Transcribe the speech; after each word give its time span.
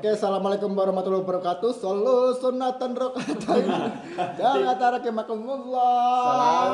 Oke, 0.00 0.16
assalamualaikum 0.16 0.72
warahmatullahi 0.72 1.20
wabarakatuh. 1.28 1.76
Solo 1.76 2.32
sunatan 2.32 2.96
rokatain. 2.96 3.68
Jangan 4.40 4.80
tara 4.80 4.96
kemakumullah. 5.04 6.72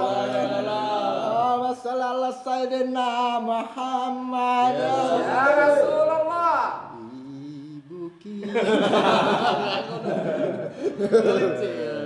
Wassalamualaikum 1.58 2.46
sayyidina 2.46 3.42
Muhammad. 3.42 4.78
Ya 4.78 5.42
Rasulullah. 5.58 6.94
Ibu. 7.02 8.14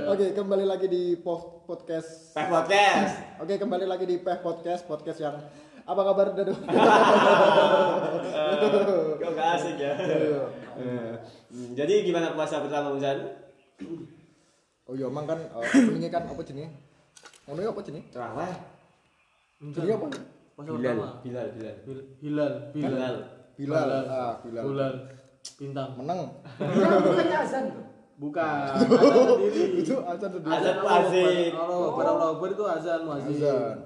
Oke, 0.08 0.26
kembali 0.32 0.64
lagi 0.64 0.88
di 0.88 1.20
po- 1.20 1.60
podcast. 1.68 2.32
Peh 2.32 2.48
Podcast. 2.48 3.44
Oke, 3.44 3.60
kembali 3.60 3.84
lagi 3.84 4.08
di 4.08 4.16
Peh 4.24 4.40
Podcast, 4.40 4.88
podcast 4.88 5.20
yang 5.20 5.36
apa 5.84 6.00
kabar 6.00 6.32
Dadu? 6.32 6.56
Kok 9.20 9.30
gak 9.36 9.48
asik 9.60 9.76
ya? 9.76 9.92
Hmm, 11.50 11.74
Jadi 11.74 11.94
gimana 12.06 12.32
puasa 12.34 12.62
pertama 12.62 12.94
Muzan? 12.94 13.18
Oh 14.86 14.94
iya, 14.98 15.06
emang 15.06 15.26
kan 15.26 15.38
uh, 15.54 15.62
openingnya 15.62 16.10
kan 16.10 16.24
apa 16.26 16.42
jenis? 16.42 16.70
Ngono 17.46 17.60
ya 17.62 17.70
apa 17.70 17.80
jenis? 17.82 18.04
Terawih. 18.10 18.54
Jenis 19.60 19.94
apa? 19.94 20.06
Masa 20.60 20.70
Bilal, 20.76 20.92
pertama. 20.92 21.08
Bilal, 21.24 21.46
Bilal. 21.56 21.76
Bilal. 22.20 22.52
Bilal. 22.74 23.14
Bilal. 23.56 23.88
Ah, 24.10 24.34
Bilal. 24.44 24.64
Bulan. 24.66 24.94
Bintang. 25.56 25.90
Menang. 25.96 26.20
azan. 27.40 27.64
Bukan. 28.20 28.64
Azan 28.76 28.88
sendiri. 29.40 29.64
Itu 29.80 29.94
azan 30.04 30.30
sendiri. 30.36 30.52
Azan 30.52 30.76
muazin. 30.84 31.52
Allah, 31.56 31.90
para 31.96 32.10
Allah 32.12 32.30
itu 32.36 32.64
azan 32.68 33.00
muazin. 33.08 33.36
Azan. 33.40 33.76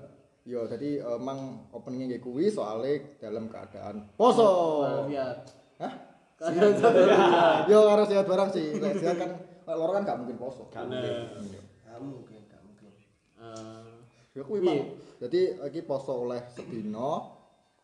Yo, 0.45 0.61
jadi 0.69 1.01
eh, 1.01 1.17
emang 1.17 1.65
openingnya 1.73 2.19
kayak 2.19 2.25
kuwi 2.27 2.53
soalnya 2.53 3.01
dalam 3.17 3.49
keadaan 3.49 4.05
poso. 4.19 4.85
Hah? 5.81 5.93
Yo, 7.65 7.79
harus 7.89 8.07
sehat 8.07 8.25
barang 8.25 8.51
sih. 8.51 8.77
Sehat 8.77 9.17
kan 9.17 9.31
loro 9.67 9.93
kan 9.93 10.03
gak 10.03 10.19
mungkin 10.21 10.37
poso. 10.37 10.69
Gak 10.69 10.85
mungkin. 10.85 11.13
Gak 11.81 11.99
mungkin, 11.99 12.41
gak 12.45 12.61
mungkin. 12.63 12.93
Eh, 13.39 13.93
Ya 14.35 14.43
kuwi 14.43 14.61
Bang. 14.61 14.99
Jadi 15.21 15.41
iki 15.63 15.81
poso 15.81 16.13
oleh 16.21 16.43
sedina 16.51 17.23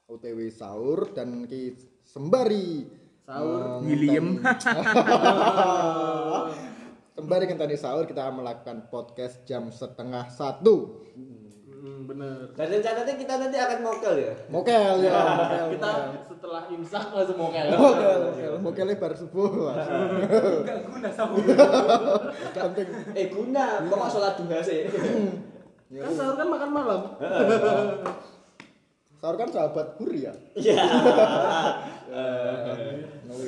UTW 0.05 0.51
sahur 0.51 1.15
dan 1.15 1.47
iki 1.47 1.73
sembari 2.03 2.85
Sahur. 3.23 3.79
eh, 3.79 3.87
William. 3.87 4.27
Sembari 7.11 7.45
ngenteni 7.47 7.77
sahur 7.77 8.05
kita 8.05 8.27
melakukan 8.31 8.89
podcast 8.89 9.45
jam 9.45 9.69
setengah 9.69 10.27
satu. 10.27 11.05
Hmm, 11.81 12.01
bener. 12.05 12.39
Dan 12.53 12.67
rencananya 12.69 13.15
kita 13.17 13.35
nanti 13.41 13.57
akan 13.57 13.79
mokel 13.81 14.15
ya? 14.21 14.35
Mokel 14.53 14.95
ya, 15.01 15.11
mokel. 15.17 15.67
Kita 15.75 15.91
setelah 16.29 16.63
imsak 16.69 17.05
langsung 17.17 17.37
mau 17.41 17.49
mokel, 17.49 17.67
mokel, 17.73 18.53
mokel 18.61 18.87
lebar 18.93 19.13
subuh. 19.17 19.73
Gak 20.69 20.79
guna 20.85 21.09
sahur. 21.09 21.41
Penting. 22.53 22.89
Eh 23.17 23.27
guna, 23.33 23.65
kok 23.89 23.97
gak 23.97 24.13
sholat 24.13 24.35
duha 24.37 24.59
sih? 24.61 24.87
Ya, 25.91 26.07
Kan 26.07 26.13
sahur 26.15 26.37
kan 26.39 26.49
makan 26.53 26.71
malam. 26.71 27.01
Sahur 29.21 29.37
kan 29.41 29.49
sahabat 29.49 29.87
huri 29.99 30.29
ya. 30.29 30.35
Iya. 30.57 30.85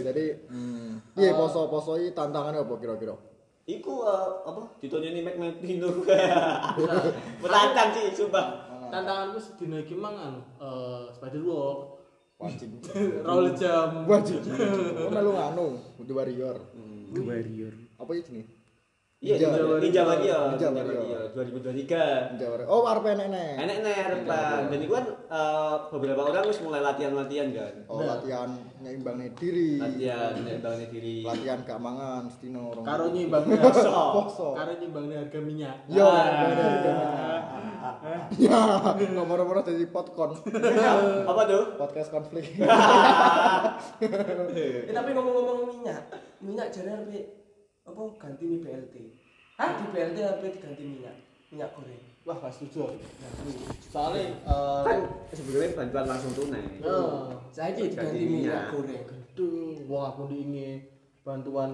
Jadi 0.03 0.25
hmm, 0.51 1.19
iya 1.19 1.33
poso-poso 1.35 1.99
iki 2.01 2.17
tantangannya 2.17 2.63
apa 2.63 2.75
kira-kira? 2.81 3.15
Iku 3.63 3.95
eh, 4.03 4.29
apa? 4.43 4.63
Ditonyoni 4.83 5.23
Mac 5.23 5.37
Mapino. 5.39 6.03
Menantang 7.39 7.91
sih, 7.95 8.11
sumpah. 8.11 8.69
Tantanganku 8.93 9.41
sedina 9.41 9.81
iki 9.81 9.97
mang 9.97 10.13
anu, 10.19 10.41
eh 10.61 11.09
spider 11.17 11.41
walk, 11.49 12.03
Wajib. 12.43 12.71
roll 13.27 13.55
jam. 13.55 14.05
Wajib. 14.05 14.43
Oh, 14.51 15.09
melu 15.09 15.31
nganu, 15.39 15.67
The 16.03 16.13
Warrior. 16.13 16.59
Warrior. 17.15 17.75
Apa 17.97 18.13
itu 18.19 18.35
nih? 18.35 18.47
Iya, 19.23 19.39
Ninja 19.79 20.03
Warrior. 20.03 20.51
Ninja 20.59 20.69
Warrior. 20.75 21.31
Warrior 21.31 21.31
2023. 21.31 22.35
Ninja 22.35 22.47
Warrior. 22.51 22.67
Oh, 22.67 22.83
arep 22.91 23.07
enek-enek. 23.07 23.55
Enak 23.55 23.77
nih 23.87 23.95
harapan. 23.95 24.61
Dan 24.67 24.81
itu 24.83 24.91
kan 24.91 25.07
eh, 25.31 25.75
beberapa 25.95 26.21
orang 26.27 26.43
harus 26.43 26.59
mulai 26.59 26.83
latihan-latihan 26.83 27.55
kan. 27.55 27.75
Oh, 27.87 28.03
latihan 28.03 28.51
nyeimbangnya 28.83 29.31
diri. 29.39 29.79
Latihan 29.79 30.35
bangun 30.59 30.91
diri. 30.91 31.23
Latihan 31.23 31.59
gak 31.63 31.79
mangan 31.79 32.27
setino 32.35 32.75
orang. 32.75 32.83
Karo 32.83 33.05
nyimbangnya. 33.15 33.63
poso. 33.63 34.59
Karo 34.59 34.73
nyimbangnya 34.75 35.17
harga 35.23 35.39
minyak. 35.39 35.77
Yo, 35.87 36.07
Ya, 38.43 38.59
nomor-nomor 39.15 39.63
jadi 39.63 39.87
potkon. 39.87 40.35
Apa 41.31 41.43
tuh? 41.47 41.79
Podcast 41.79 42.11
konflik. 42.11 42.59
Eh, 44.03 44.91
tapi 44.91 45.11
ngomong-ngomong 45.15 45.79
minyak, 45.79 46.11
minyak 46.43 46.75
jadi 46.75 46.91
harus 46.99 47.07
apa 47.83 48.03
ganti 48.17 48.45
nih 48.47 48.59
BLT. 48.61 48.95
Hah? 49.55 49.71
Di 49.75 49.87
BLT 49.91 50.17
harus 50.19 50.57
ganti 50.57 50.83
minyak, 50.83 51.17
minyak 51.51 51.71
goreng. 51.73 52.03
Wah, 52.23 52.39
gak 52.39 52.55
setuju. 52.55 52.95
Soalnya 53.85 54.39
eh 54.41 54.83
Kan 54.85 54.99
sebelumnya 55.29 55.75
bantuan 55.75 56.07
langsung 56.07 56.33
tunai. 56.33 56.63
eh, 56.79 57.27
Saya 57.51 57.75
diganti 57.75 57.99
Ganti 57.99 58.19
minyak 58.21 58.31
minyak. 58.31 58.65
goreng. 58.71 59.05
Aduh, 59.33 59.51
wong 59.85 60.03
aku 60.07 60.23
diingi 60.29 60.71
bantuan 61.23 61.71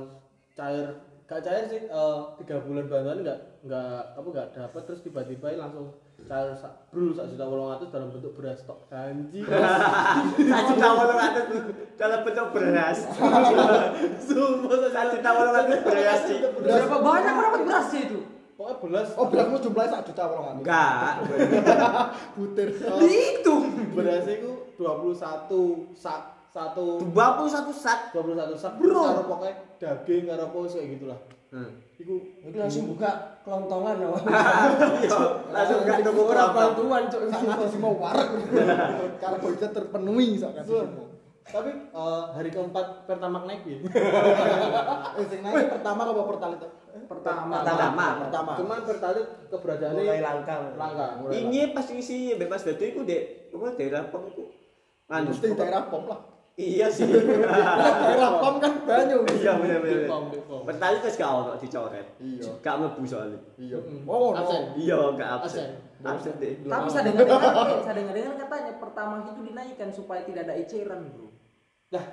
cair 0.55 0.89
gak 1.25 1.45
cair 1.45 1.65
sih 1.67 1.83
eh, 1.85 2.19
tiga 2.39 2.57
bulan 2.59 2.87
bantuan 2.87 3.19
nggak 3.21 3.39
nggak 3.61 3.93
apa 4.15 4.27
nggak 4.27 4.49
dapat 4.55 4.83
terus 4.83 5.03
tiba-tiba 5.03 5.49
langsung 5.55 5.93
sak 6.27 6.91
brul 6.91 7.15
sak 7.15 7.31
juta 7.31 7.45
wolong 7.47 7.79
atus 7.79 7.89
dalam 7.95 8.11
bentuk 8.11 8.35
beras 8.35 8.59
tok 8.67 8.91
janji 8.91 9.47
Satu 10.51 10.73
juta 10.75 10.89
walang 10.91 11.21
atas 11.23 11.45
dalam 11.95 12.21
bentuk 12.27 12.49
beras. 12.51 12.99
sumpah 14.27 14.77
Satu 14.91 15.09
juta 15.15 15.31
walang 15.31 15.57
atas 15.63 15.81
beras 15.87 16.21
sih. 16.27 16.39
Berapa 16.43 16.97
banyak 16.99 17.33
berapa 17.33 17.59
beras 17.63 17.87
sih 17.95 18.03
itu? 18.11 18.21
pokoknya 18.59 18.77
beras 18.83 19.09
Oh, 19.15 19.31
berasmu 19.31 19.57
jumlahnya 19.63 19.91
sak 19.95 20.03
juta 20.11 20.23
orang 20.27 20.59
Enggak. 20.59 21.13
Butir. 22.37 22.69
Dihitung. 22.75 23.65
berasnya 23.95 24.35
itu 24.43 24.53
21 24.75 25.95
sak 25.95 26.23
satu 26.51 26.99
21 27.15 27.71
sak. 27.71 28.11
21 28.11 28.59
sak 28.59 28.73
Bro. 28.83 28.99
karo 29.07 29.23
pokoknya 29.31 29.55
daging 29.79 30.27
karo 30.27 30.43
apa 30.51 30.59
kayak 30.67 30.87
gitulah 30.99 31.19
Hmm. 31.49 31.71
iku 31.97 32.15
Itu 32.45 32.57
langsung 32.63 32.85
buka 32.93 33.41
kelontongan 33.43 33.95
loh. 34.05 34.21
Iya, 34.21 35.19
langsung 35.49 35.79
enggak 35.85 35.99
nunggu 36.05 36.23
Orang 36.29 36.53
bantuan 36.53 37.03
cok. 37.09 37.21
Sangat 37.33 37.69
semua 37.73 37.93
warak. 37.97 38.29
Karbohidrat 39.23 39.73
terpenuhi 39.73 40.37
saat 40.37 40.63
tapi 41.49 41.71
eh, 41.73 42.25
hari 42.37 42.53
keempat 42.53 43.09
pertamax 43.09 43.43
naik 43.49 43.65
ya 43.65 43.79
Eh, 45.19 45.25
sing 45.33 45.41
naik 45.41 45.73
pertama 45.73 46.05
apa 46.05 46.23
pertalit? 46.29 46.61
pertama 47.09 47.65
Pertama. 47.65 48.07
Pertama. 48.29 48.53
cuman 48.61 48.79
pertalit 48.85 49.27
keberadaannya 49.49 50.03
Mulai 50.05 50.21
langka. 50.21 50.57
langka 50.77 51.07
Ini 51.33 51.73
pas 51.73 51.89
isi 51.89 52.37
bebas 52.37 52.69
dadi 52.69 52.93
iku 52.93 53.01
dek 53.09 53.49
apa 53.57 53.67
daerah 53.81 54.13
pom 54.13 54.29
iku. 54.29 54.45
Anu. 55.09 55.33
Mesti 55.33 55.57
daerah 55.57 55.89
pom 55.89 56.05
lah. 56.05 56.21
Iya 56.59 56.91
sih. 56.91 57.07
Pom 58.43 58.59
kan 58.59 58.73
banyak. 58.83 59.19
Iya 59.31 59.53
bener 59.63 59.79
bener. 59.79 60.11
Pertali 60.67 60.97
terus 60.99 61.15
gak 61.15 61.31
ono 61.31 61.55
dicoret. 61.55 62.07
Iya. 62.19 62.51
Gak 62.59 62.75
mlebu 62.83 63.03
soalnya. 63.07 63.39
Iya. 63.55 63.79
Oh, 64.03 64.35
no. 64.35 64.43
Absen. 64.43 64.63
Iya, 64.75 64.99
gak 65.15 65.31
Absen. 65.39 65.71
absen. 66.03 66.35
Deh. 66.43 66.59
Tapi 66.67 66.89
saya 66.91 67.15
eh, 67.15 67.79
saya 67.87 67.95
dengar-dengar 67.95 68.35
katanya 68.43 68.73
pertama 68.83 69.23
itu 69.23 69.41
dinaikkan 69.47 69.91
supaya 69.95 70.27
tidak 70.27 70.51
ada 70.51 70.55
eceran, 70.59 71.07
Bro. 71.15 71.31
Lah, 71.95 72.05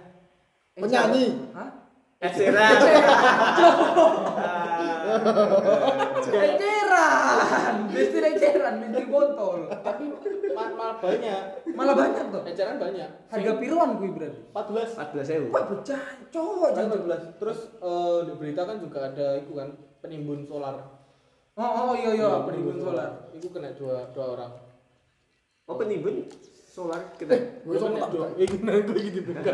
Penyanyi. 0.77 1.25
Hah? 1.57 1.84
Ed 2.23 2.31
Sheeran. 2.31 2.79
Eceran. 6.25 7.75
Besti 7.91 8.17
eceran, 8.23 8.73
besti 8.81 9.03
botol. 9.07 9.67
tapi 9.69 10.03
ma- 10.55 10.71
malah 10.75 10.97
banyak. 10.99 11.41
Malah 11.75 11.95
banyak 11.95 12.25
tuh. 12.31 12.41
Eceran 12.47 12.77
banyak. 12.79 13.09
Harga 13.27 13.51
piruan 13.59 13.99
gue 13.99 14.09
berarti. 14.15 14.39
14. 14.51 15.51
14.000. 15.51 15.51
Wah, 15.51 15.63
pecah, 15.67 16.03
cowok 16.31 16.69
Kan 16.71 16.87
jangan. 16.87 16.99
14. 17.35 17.39
Terus 17.39 17.59
eh, 17.83 18.17
di 18.25 18.33
berita 18.39 18.61
kan 18.63 18.77
juga 18.79 18.99
ada 19.11 19.27
itu 19.35 19.51
kan 19.51 19.69
penimbun 19.99 20.47
solar. 20.47 20.75
Oh, 21.55 21.91
oh 21.91 21.93
iya 21.95 22.11
iya, 22.15 22.31
penimbun 22.43 22.79
solar. 22.79 23.31
Itu 23.35 23.47
kena 23.51 23.75
dua 23.75 24.11
dua 24.11 24.25
orang. 24.39 24.51
Oh 25.67 25.75
penimbun 25.75 26.27
solar 26.71 27.15
kena. 27.19 27.35
Gue 27.63 27.75
sama 27.79 28.07
tak 28.07 28.11
gue 28.39 28.99
gitu 29.03 29.19
buka. 29.31 29.53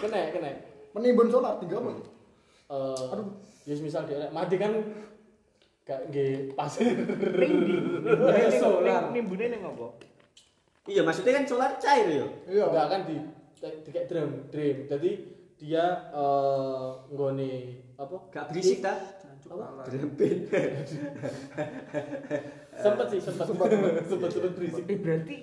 Kena, 0.00 0.20
kena. 0.32 0.50
Menimbun 0.96 1.28
solar 1.30 1.60
tiga 1.60 1.76
apa? 1.78 1.90
Eh, 2.70 3.12
aduh, 3.14 3.28
ya 3.68 3.74
misal 3.78 4.02
dia 4.08 4.30
mati 4.32 4.56
kan 4.56 4.72
gak 5.86 6.00
nggih 6.10 6.54
pasir. 6.54 6.94
solar. 8.56 9.10
Nimbune 9.10 9.46
ning 9.50 9.62
apa? 9.66 9.86
Iya, 10.88 11.04
maksudnya 11.04 11.42
kan 11.42 11.44
solar 11.46 11.72
cair 11.78 12.06
ya. 12.08 12.26
Iya. 12.48 12.64
Enggak 12.70 12.86
kan 12.88 13.00
di 13.06 13.16
di 13.60 13.90
kayak 13.92 14.06
drum, 14.08 14.30
drum. 14.48 14.76
Jadi 14.88 15.10
dia 15.60 15.84
eh 16.14 16.88
nggone 17.12 17.50
apa? 18.00 18.16
Gak 18.32 18.44
berisik 18.50 18.80
ta? 18.80 18.96
Apa? 19.50 19.82
Drempin. 19.90 20.46
Sempet 22.80 23.06
sih, 23.12 23.20
sempet 23.20 23.46
sempet 24.10 24.28
sempet 24.30 24.52
berisik. 24.56 24.84
Eh 24.88 24.96
berarti 24.96 25.36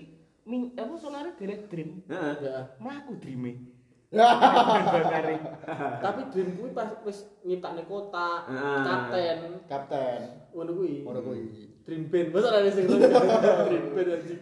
min 0.47 0.71
apa 0.79 0.95
solarnya 0.95 1.35
derek 1.35 1.67
dream. 1.67 2.07
Heeh. 2.07 2.33
Ya. 2.39 2.71
Mlaku 2.79 3.19
dreame. 3.19 3.76
Tapi 6.03 6.21
dream 6.31 6.55
kuwi 6.55 6.71
pas 6.71 6.87
wis 7.03 7.27
nyiptakne 7.43 7.83
kota, 7.83 8.47
Heeh. 8.47 8.79
kapten, 8.87 9.37
Kapten. 9.67 10.19
ngono 10.55 10.71
kuwi. 10.79 11.03
Ngono 11.03 11.19
kuwi. 11.27 11.43
Dream 11.83 12.07
band, 12.07 12.31
masa 12.31 12.55
ada 12.55 12.71
sing 12.71 12.87
dream 13.67 13.85
band 13.91 14.07
anjing. 14.15 14.39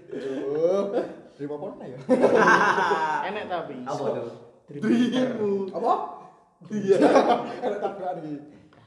Oh. 0.54 0.94
Dream 1.34 1.50
apa 1.50 1.66
nih 1.82 1.88
ya? 1.90 2.00
Enak 3.34 3.44
tapi. 3.50 3.76
Apa 3.90 4.06
tuh? 4.06 4.38
Dreammu. 4.70 5.54
Apa? 5.74 5.94
Iya. 6.70 6.98
Kalau 7.62 7.78
tabrakan 7.82 8.22
iki. 8.22 8.38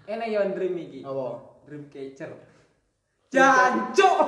Enak 0.06 0.26
ya 0.30 0.40
dream 0.54 0.75
iki. 0.78 1.00
Apa? 1.02 1.26
Dream 1.66 1.82
catcher. 1.90 2.30
Jancuk. 3.34 4.19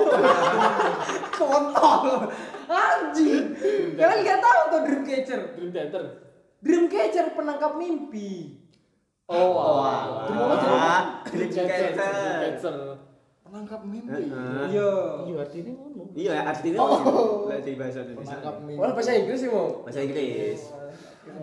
Kontol. 1.31 2.27
Anjing. 2.67 3.45
Kalian 3.95 4.19
enggak 4.19 4.39
tahu 4.43 4.61
tuh 4.67 4.81
dream 4.83 5.03
catcher. 5.07 5.41
Dream. 5.55 6.30
Dream 6.61 6.85
catcher 6.93 7.33
penangkap 7.33 7.73
mimpi. 7.81 8.61
Oh, 9.25 9.57
wah. 9.57 10.29
Dream 10.29 10.41
apa 10.45 10.55
sih? 10.61 10.69
Ah, 10.69 11.03
Dream 11.25 11.49
Dream 11.49 11.67
catcher. 11.67 11.93
catcher. 11.97 12.13
Dream 12.13 12.41
catcher. 12.45 12.77
Penangkap 13.51 13.81
mimpi. 13.83 14.23
Iya. 14.31 14.91
Iya 15.27 15.37
artinya 15.43 15.73
ngono. 15.75 16.03
Iya, 16.15 16.33
artinya 16.47 16.79
Oh. 16.85 17.51
Lah 17.51 17.59
di 17.65 17.73
bahasa 17.75 18.05
Indonesia. 18.05 18.37
Penangkap 18.39 18.57
mimpi. 18.63 18.79
Wah, 18.79 18.91
bahasa 18.93 19.11
Inggris 19.17 19.39
sih 19.41 19.51
mau. 19.51 19.69
Bahasa 19.83 20.01
Inggris. 20.05 20.61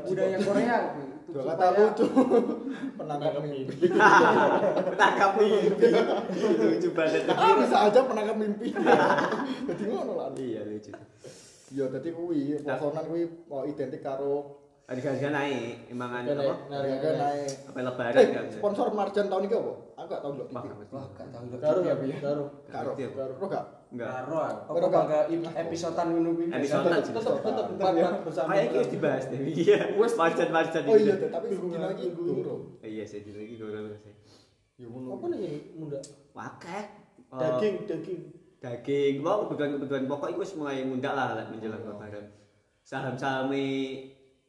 Budaya 0.06 0.38
Korea. 0.40 0.78
Dua 1.28 1.44
kata 1.44 1.66
lucu. 1.76 2.06
Penangkap 3.02 3.42
mimpi. 3.44 3.76
Penangkap 4.88 5.32
mimpi. 5.36 5.88
Lucu 6.62 6.90
banget. 6.96 7.22
Ah, 7.34 7.52
bisa 7.60 7.78
aja 7.90 8.00
penangkap 8.06 8.36
mimpi. 8.40 8.70
Jadi 9.68 9.84
ngono 9.90 10.14
lah. 10.16 10.28
Iya, 10.38 10.62
lucu. 10.64 10.94
Ya 11.76 11.84
dadi 11.92 12.10
kuwi 12.16 12.64
posonan 12.64 13.04
kuwi 13.12 13.28
identik 13.68 14.00
karo 14.00 14.64
Harga-harga 14.88 15.36
naik, 15.36 15.92
emang 15.92 16.16
Naik, 16.16 16.32
apa? 16.32 16.56
harga 16.72 17.10
naik. 17.20 17.52
Apa 17.68 17.80
lebaran 17.84 18.14
Eh, 18.16 18.28
kan? 18.32 18.46
sponsor 18.48 18.88
Marjan 18.96 19.28
tahun 19.28 19.44
ini 19.44 19.56
apa? 19.60 19.74
Aku 20.00 20.08
gak 20.08 20.22
tau 20.24 20.32
lho. 20.32 20.46
Wah. 20.48 20.64
Wah, 20.64 21.06
gak 21.12 21.28
tahu 21.28 21.44
ngerti 21.44 21.64
Karo 21.68 21.80
ya, 21.84 21.96
Bi. 22.00 22.08
karo. 22.16 22.44
Karo. 22.72 22.92
Karo 22.96 23.46
gak? 23.52 23.66
Enggak. 23.92 24.10
Karo. 24.16 24.38
Apa 24.40 24.72
Karo, 24.72 24.88
bangga 24.88 25.20
episodean 25.60 26.08
ngono 26.08 26.30
kuwi. 26.40 26.46
Episodean. 26.56 27.00
Tetep 27.04 27.36
tetep 27.44 27.68
bersama. 28.24 28.48
Kayak 28.48 28.64
iki 28.64 28.80
dibahas 28.96 29.24
deh. 29.28 29.40
Iya. 29.44 29.80
Wes. 30.00 30.14
Marjan-marjan 30.16 30.84
Oh 30.88 30.96
iya, 30.96 31.14
tapi 31.28 31.46
sedina 31.52 31.88
lagi 31.92 32.06
guru. 32.16 32.56
Iya, 32.80 33.04
saya 33.04 33.22
di 33.28 33.32
lagi 33.36 33.54
gue 33.60 33.98
sih. 34.00 34.14
Ya 34.80 34.88
ngono. 34.88 35.20
Apa 35.20 35.26
nih 35.36 35.76
muda? 35.76 36.00
Wakeh. 36.32 36.84
Eh, 37.28 37.36
Daging, 37.36 37.76
daging. 37.84 38.22
daging 38.58 39.16
mau 39.20 39.44
kebutuhan-kebutuhan 39.44 40.08
pokok 40.08 40.32
itu 40.32 40.40
wis 40.40 40.56
mulai 40.56 40.80
mundak 40.82 41.12
lah 41.12 41.44
menjelang 41.46 41.84
lebaran 41.84 42.32
saham-saham 42.82 43.52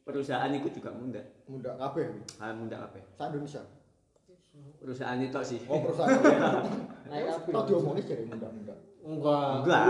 perusahaan 0.09 0.49
itu 0.49 0.67
juga 0.71 0.89
mundak 0.91 1.25
Muda 1.45 1.71
kabeh 1.75 2.03
kuwi. 2.07 2.21
saham 2.31 2.55
mundak 2.59 2.79
apa 2.83 2.97
Sa 3.11 3.23
Indonesia. 3.27 3.61
perusahaan 4.75 5.17
itu 5.17 5.39
sih 5.45 5.59
Oh, 5.65 5.79
perusahaan. 5.79 6.65
Naik 7.05 7.25
apa? 7.27 7.59
Diomongin 7.63 8.03
jadi 8.03 8.23
muda-muda. 8.25 8.75
Enggak. 8.99 9.63
enggak 9.63 9.83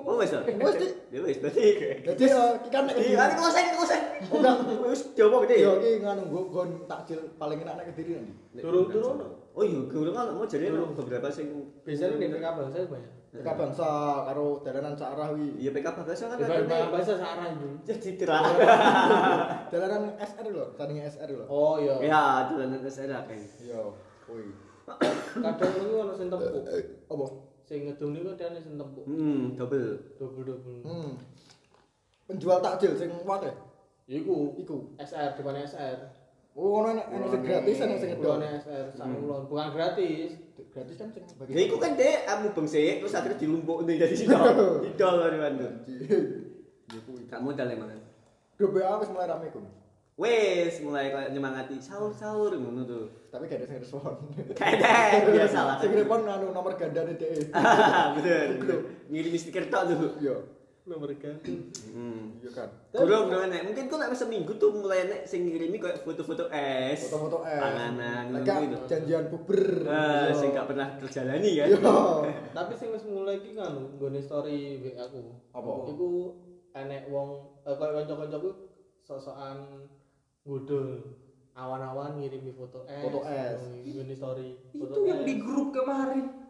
oh 0.00 0.14
wes 0.16 0.30
Wes, 0.30 0.74
ya 1.08 1.18
wes 1.18 1.36
berarti 1.40 1.60
Jadi 2.04 2.22
eh, 2.22 2.50
iki 2.54 2.68
kan 2.68 2.82
nek 2.84 2.94
iya 2.96 3.16
kan 3.18 3.30
kosen 3.34 3.66
kosen 3.74 4.00
Enggak. 4.28 4.56
wes 4.82 5.00
diomong 5.12 5.40
gede 5.44 5.56
Yo 5.58 5.72
iki 5.78 5.90
nganu 5.98 6.22
nggo 6.26 6.40
gon 6.48 6.68
takjil 6.84 7.20
paling 7.36 7.58
enak 7.58 7.74
nek 7.76 7.86
Kediri 7.88 8.16
nanti. 8.16 8.32
Turun-turun. 8.56 9.16
oh 9.50 9.62
iya 9.62 9.80
gue 9.82 10.10
kan 10.10 10.26
mau 10.30 10.44
jadi 10.44 10.68
Turun. 10.68 10.92
beberapa 10.94 11.26
sing 11.28 11.48
Biasanya 11.82 12.16
di 12.16 12.26
PK 12.28 12.46
Bangsa 12.46 12.78
banyak. 12.86 13.12
PK 13.30 13.46
Bangsa 13.46 13.86
karo 14.26 14.58
dalanan 14.66 14.98
sak 14.98 15.14
arah 15.14 15.30
wi. 15.30 15.54
iya 15.54 15.70
PK 15.70 15.86
Bangsa 15.94 16.26
kan 16.26 16.34
PK 16.34 16.66
Bangsa 16.90 17.14
searah 17.14 17.46
itu. 17.46 17.68
jadi 17.86 18.10
terang 18.18 18.42
Dalanan 19.70 20.02
SR 20.18 20.46
lho, 20.50 20.64
tandingnya 20.74 21.06
SR 21.06 21.30
lho. 21.30 21.46
Oh 21.46 21.78
iya. 21.78 21.94
ya 22.02 22.22
dolanan 22.50 22.82
ke 22.82 22.90
sana 22.90 23.22
kan 23.22 23.38
Iya, 23.38 23.78
kuwi. 24.26 24.50
Kadang 25.38 25.72
ini 25.78 25.94
ono 25.94 26.12
sing 26.18 26.26
tempuk. 26.26 26.66
Apa? 27.06 27.26
Sing 27.62 27.86
ngedung 27.86 28.10
niku 28.10 28.34
ada 28.34 28.58
sing 28.58 28.74
tempuk. 28.74 29.06
hmm 29.06 29.54
double 29.54 29.94
Double-double. 30.18 30.82
Hmm. 30.82 31.14
Penjual 32.26 32.58
takjil 32.58 32.98
sing 32.98 33.14
wakeh. 33.22 33.54
Iku 34.10 34.58
Iku. 34.58 34.98
SR 34.98 35.38
di 35.38 35.42
mana 35.46 35.62
SR? 35.62 35.98
Oh, 36.58 36.82
ono 36.82 36.98
enak 36.98 37.26
sing 37.30 37.42
gratis 37.46 37.76
enak 37.78 37.98
sing. 38.02 38.10
Bukan 38.18 38.42
SR 38.42 38.86
Sanglon, 38.98 39.42
bukan 39.46 39.68
gratis. 39.70 40.34
Gratis 40.74 40.96
kan 40.98 41.08
sing 41.14 41.22
bagi. 41.38 41.54
Ya 41.54 41.60
iku 41.70 41.76
kan 41.78 41.94
dek 41.94 42.26
amu 42.26 42.50
bengsik 42.50 43.02
terus 43.02 43.14
akhirnya 43.14 43.38
dilumpuk 43.38 43.86
nih 43.86 44.02
jadi 44.02 44.14
sidol. 44.18 44.42
Sidol 44.84 45.14
kan 45.22 45.34
mantu. 45.38 45.68
Ya 46.90 46.98
kuwi. 47.06 47.22
Gak 47.30 47.40
modal 47.42 47.70
emang. 47.70 47.94
Grup 48.58 48.70
BA 48.74 48.98
wis 48.98 49.10
mulai 49.14 49.30
rame 49.30 49.46
ku. 49.54 49.62
Wes 50.20 50.74
mulai 50.84 51.08
kayak 51.08 51.32
nyemangati 51.32 51.80
sahur-sahur 51.80 52.52
ngono 52.52 52.82
tuh. 52.84 53.06
Tapi 53.30 53.46
gak 53.46 53.62
ada 53.62 53.66
sing 53.70 53.78
respon. 53.80 54.14
Kayak 54.58 55.30
biasa 55.30 55.58
lah. 55.64 55.76
Sing 55.78 55.94
respon 55.94 56.26
nganu 56.26 56.50
nomor 56.50 56.74
gandane 56.74 57.14
dhek. 57.14 57.54
Betul. 58.18 58.78
Ngirim 59.06 59.34
stiker 59.38 59.70
tok 59.70 59.82
tuh. 59.94 60.18
Iya. 60.18 60.36
Nomor 60.88 61.12
ganti. 61.20 61.54
Hmm. 61.92 62.40
Iya 62.40 62.50
kan. 62.56 62.68
Kurang 62.88 63.28
nek 63.28 63.62
mungkin 63.68 63.84
kok 63.84 64.00
nek 64.00 64.16
seminggu 64.16 64.56
tuh 64.56 64.72
mulai 64.72 65.04
nek 65.12 65.22
sing 65.28 65.44
ngirimi 65.44 65.76
kayak 65.76 66.00
foto-foto 66.00 66.48
es. 66.48 67.04
Foto-foto 67.04 67.44
es. 67.44 67.60
Panganan 67.60 68.32
ngono 68.32 68.40
gitu. 68.40 68.76
janjian 68.88 69.28
buber. 69.28 69.62
Ah, 69.84 70.32
Iya. 70.32 70.40
sing 70.40 70.48
gak 70.56 70.72
pernah 70.72 70.88
terjalani 70.96 71.50
kan. 71.52 71.68
Iya. 71.68 71.78
Tapi 72.56 72.72
sing 72.80 72.88
wis 72.96 73.04
mulai 73.04 73.44
iki 73.44 73.52
kan 73.52 73.76
nggone 73.76 74.20
story 74.24 74.80
WA 74.80 75.04
aku. 75.04 75.20
Apa? 75.52 75.72
Iku 75.92 76.08
enek 76.72 77.02
wong 77.12 77.28
eh, 77.68 77.74
koyo 77.76 77.92
kanca-kancaku 78.00 78.50
sok-sokan 79.04 79.84
ngudul 80.48 80.88
awan-awan 81.52 82.16
ngirimi 82.16 82.56
foto 82.56 82.88
es. 82.88 83.04
Foto 83.04 83.20
es. 83.28 83.60
Nggone 83.84 84.14
story. 84.16 84.48
Foto 84.72 84.92
Itu 84.96 85.00
yang 85.04 85.28
di 85.28 85.34
grup 85.36 85.76
kemarin. 85.76 86.40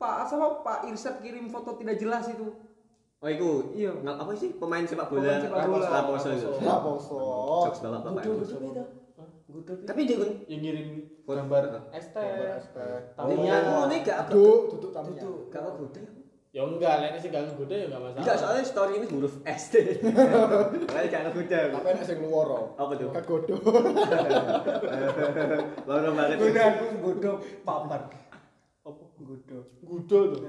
Pak 0.00 0.26
sama 0.26 0.64
Pak 0.64 0.88
Irsyad 0.90 1.20
kirim 1.20 1.52
foto 1.52 1.76
tidak 1.76 2.00
jelas 2.00 2.26
itu. 2.26 2.71
Oh 3.22 3.30
iku 3.30 3.70
Iya. 3.70 3.94
nggak 4.02 4.16
apa 4.18 4.32
sih 4.34 4.50
pemain 4.58 4.82
sepak 4.82 5.06
bola 5.06 5.22
Pemain 5.22 5.42
sepak 5.46 5.66
bola. 5.70 5.86
Laposo 5.86 6.28
itu. 6.34 6.50
Lah 6.58 6.78
poso. 6.82 7.18
Jokes 7.70 7.78
gudo 7.78 8.02
beda. 8.58 8.84
Gudo 9.46 9.72
beda. 9.78 9.86
Tapi 9.86 10.00
dia 10.10 10.16
kan 10.18 10.30
yang 10.50 10.58
ngirim 10.58 10.88
Foto. 11.22 11.38
gambar 11.38 11.62
teh. 11.70 11.82
Tamiya. 13.14 13.56
Oh, 13.78 13.86
ini 13.86 13.96
gak 14.02 14.18
aku. 14.26 14.34
Duduk, 14.34 14.74
duduk 14.74 14.90
tamunya. 14.90 15.22
Duduk, 15.22 15.38
gak 15.54 15.62
aku 15.62 15.86
gede. 15.94 16.02
Ya 16.52 16.66
enggak, 16.66 16.94
lek 16.98 17.16
sing 17.22 17.30
gak 17.30 17.46
nggoda 17.46 17.74
ya 17.78 17.86
enggak 17.86 18.02
masalah. 18.02 18.20
Enggak, 18.26 18.36
soalnya 18.42 18.64
story 18.66 18.92
ini 18.98 19.06
huruf 19.06 19.34
S 19.46 19.62
deh. 19.70 19.86
Soalnya 20.90 21.06
gak 21.08 21.22
aku 21.22 21.38
gede. 21.46 21.60
Tapi 21.70 21.86
enak 21.94 22.04
sing 22.04 22.18
luworo. 22.26 22.74
Apa 22.74 22.92
tuh? 22.98 23.08
Kegodo. 23.14 23.54
Loro 25.86 26.08
banget. 26.12 26.36
Gudo 26.42 26.60
aku 26.60 26.84
gudo 26.98 27.32
papat. 27.62 28.02
apa 28.82 29.02
gudo. 29.22 29.58
Gudo 29.86 30.18
tuh. 30.34 30.42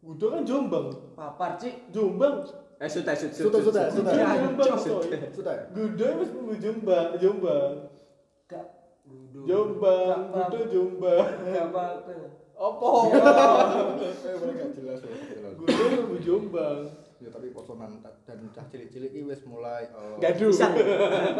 Gudo 0.00 0.32
kan 0.32 0.42
Jombang. 0.48 0.86
Papar 1.12 1.60
cik. 1.60 1.92
Jombang. 1.92 2.40
Eh, 2.80 2.88
sudah, 2.88 3.12
sudah, 3.12 3.36
Sudah, 3.36 3.60
sudah, 3.60 3.84
sudah. 3.92 4.12
Ya, 4.16 4.32
Jombang 4.40 4.72
coy. 4.80 5.12
Sudah. 5.36 5.54
Gudo 5.76 6.06
wis 6.24 6.30
mlebu 6.32 6.54
Jombang, 6.56 7.08
Jombang. 7.20 7.72
Gak 8.48 8.64
gudo. 9.04 9.40
Jombang, 9.44 10.18
Gudo 10.32 10.58
Jombang. 10.72 11.26
Gak 11.44 11.66
apa-apa. 11.68 12.12
Apa? 12.56 12.88
Eh, 14.00 14.52
gak 14.56 14.70
jelas 14.72 14.98
ya. 15.04 15.12
Gudo 15.52 15.84
mlebu 15.92 16.16
Jombang. 16.24 16.80
Ya 17.20 17.28
tapi 17.28 17.52
posonan 17.52 18.00
dan 18.00 18.48
cah 18.56 18.64
cilik-cilik 18.72 19.12
iki 19.12 19.28
wis 19.28 19.44
mulai 19.44 19.84
eh, 19.92 20.16
Gaduh. 20.16 20.48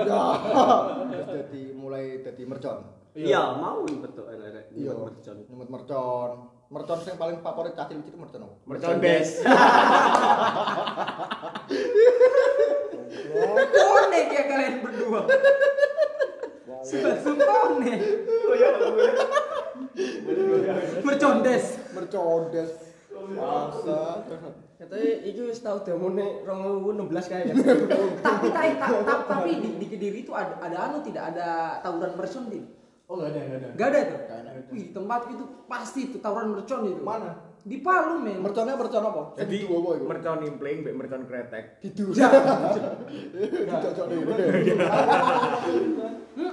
Ya. 0.04 0.24
Wis 1.08 1.24
dadi 1.24 1.62
mulai 1.72 2.20
dadi 2.20 2.44
mercon. 2.44 2.84
Iya, 3.16 3.56
mau 3.56 3.88
betul. 3.88 4.28
Iya. 4.28 4.60
Iya. 4.76 4.92
Nyemut 5.48 5.72
mercon. 5.72 6.59
Mercon 6.70 7.02
sing 7.02 7.18
paling 7.18 7.42
favorit 7.42 7.74
cah 7.74 7.90
cilik-cilik 7.90 8.14
mercon 8.14 8.46
apa? 8.46 8.54
Mercondes. 8.62 9.42
Konek 13.74 14.26
ya 14.30 14.42
kalian 14.46 14.74
berdua. 14.78 15.26
Langsung 16.70 17.42
konek. 17.42 18.00
Mercondes. 21.02 21.64
Mercondes. 21.90 22.70
Bangsa. 23.18 24.00
Katanya 24.78 25.10
iki 25.26 25.40
wis 25.50 25.58
tau 25.66 25.82
demone 25.82 26.46
2016 26.46 27.30
kayaknya. 27.34 27.54
tapi 28.22 28.46
tapi 28.54 28.70
tapi, 28.78 28.96
tapi 29.26 29.50
di, 29.58 29.68
di 29.74 29.86
Kediri 29.90 30.22
itu 30.22 30.30
ada 30.38 30.54
ada 30.62 30.86
anu 30.86 31.02
tidak 31.02 31.34
ada 31.34 31.82
tawuran 31.82 32.14
mercon 32.14 32.46
di. 32.46 32.62
Oh 33.10 33.18
enggak 33.18 33.34
ada, 33.34 33.40
enggak 33.42 33.58
ada. 33.58 33.68
Enggak 33.74 33.88
ada 33.90 33.98
tuh. 34.06 34.18
Nggak 34.22 34.38
ada. 34.38 34.50
Wih, 34.70 34.86
di 34.86 34.94
tempat 34.94 35.20
itu 35.34 35.44
pasti 35.66 36.00
itu 36.06 36.22
tawuran 36.22 36.54
mercon 36.54 36.86
itu. 36.86 37.02
Mana? 37.02 37.42
Di 37.60 37.76
Palu, 37.82 38.22
men. 38.22 38.38
Merconnya 38.38 38.78
mercon 38.78 39.02
apa? 39.02 39.34
Jadi 39.34 39.66
mercon 40.06 40.40
impling, 40.46 40.78
mbek 40.86 40.94
mercon 40.94 41.26
kretek. 41.26 41.82
Ya. 42.14 42.30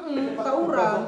Nih. 0.07 0.33
Heeh, 0.33 0.33
tawuran. 0.33 0.99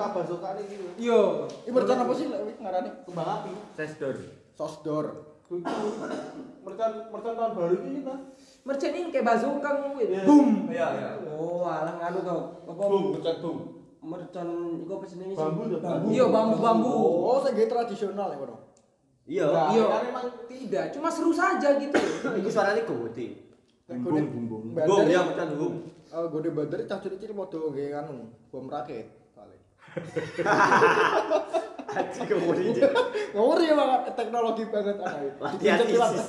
Yo. 1.02 1.50
Ini 1.66 1.72
mercon 1.74 1.98
apa 1.98 2.14
sih 2.14 2.26
lek 2.30 2.62
ngarani? 2.62 2.90
Kembang 3.10 3.30
api. 3.42 3.52
Sesdor. 3.74 4.16
Sosdor. 4.54 5.06
Mercon 6.62 6.92
mercon 7.10 7.34
tahun 7.34 7.52
baru 7.58 7.76
ini 7.82 8.06
kita. 8.06 8.16
mercon 8.70 8.92
ini 8.94 9.10
kayak 9.10 9.26
bazooka 9.26 9.70
kuwi. 9.82 10.14
Iya. 10.14 10.24
Boom. 10.30 10.70
Iya, 10.70 10.88
iya. 10.94 11.10
Oh, 11.26 11.66
alah 11.66 11.98
nganu 11.98 12.20
to. 12.22 12.38
Apa? 12.70 12.84
Boom, 12.86 13.18
pecat 13.18 13.42
boom. 13.42 13.79
Mercon 14.00 14.50
iku 14.88 14.92
apa 14.96 15.06
jenenge? 15.12 15.36
Bambu 15.36 15.62
bambu. 15.76 16.08
Iya, 16.08 16.26
bambu-bambu. 16.32 16.96
Oh, 17.28 17.38
sing 17.44 17.60
tradisional 17.60 18.32
ya 18.32 18.38
kono. 18.40 18.56
Iya. 19.30 19.46
Iya. 19.76 19.84
kan 19.86 20.02
emang 20.10 20.28
Tidak, 20.50 20.86
cuma 20.98 21.10
seru 21.14 21.30
saja 21.36 21.78
gitu. 21.78 22.00
Iku 22.42 22.50
suarane 22.50 22.82
gede. 22.82 23.28
Bumbung, 23.86 24.28
bumbung. 24.50 24.64
Boom, 24.74 25.06
ya 25.06 25.22
pecan 25.30 25.50
boom. 25.58 25.74
Eh, 26.10 26.26
gede 26.34 26.50
bandar 26.50 26.80
cah 26.90 26.98
cilik-cilik 27.02 27.38
padha 27.38 27.58
nggih 27.70 27.94
anu, 27.94 28.18
bom 28.50 28.66
rakit. 28.66 29.06
Paling. 29.38 29.62
Aji 31.90 32.22
kemudian. 32.26 32.90
Ngawur 33.34 33.60
ya 33.62 33.74
banget 33.78 34.02
teknologi 34.18 34.64
banget. 34.70 34.98
Latihan 35.42 35.78
ISIS. 35.86 36.26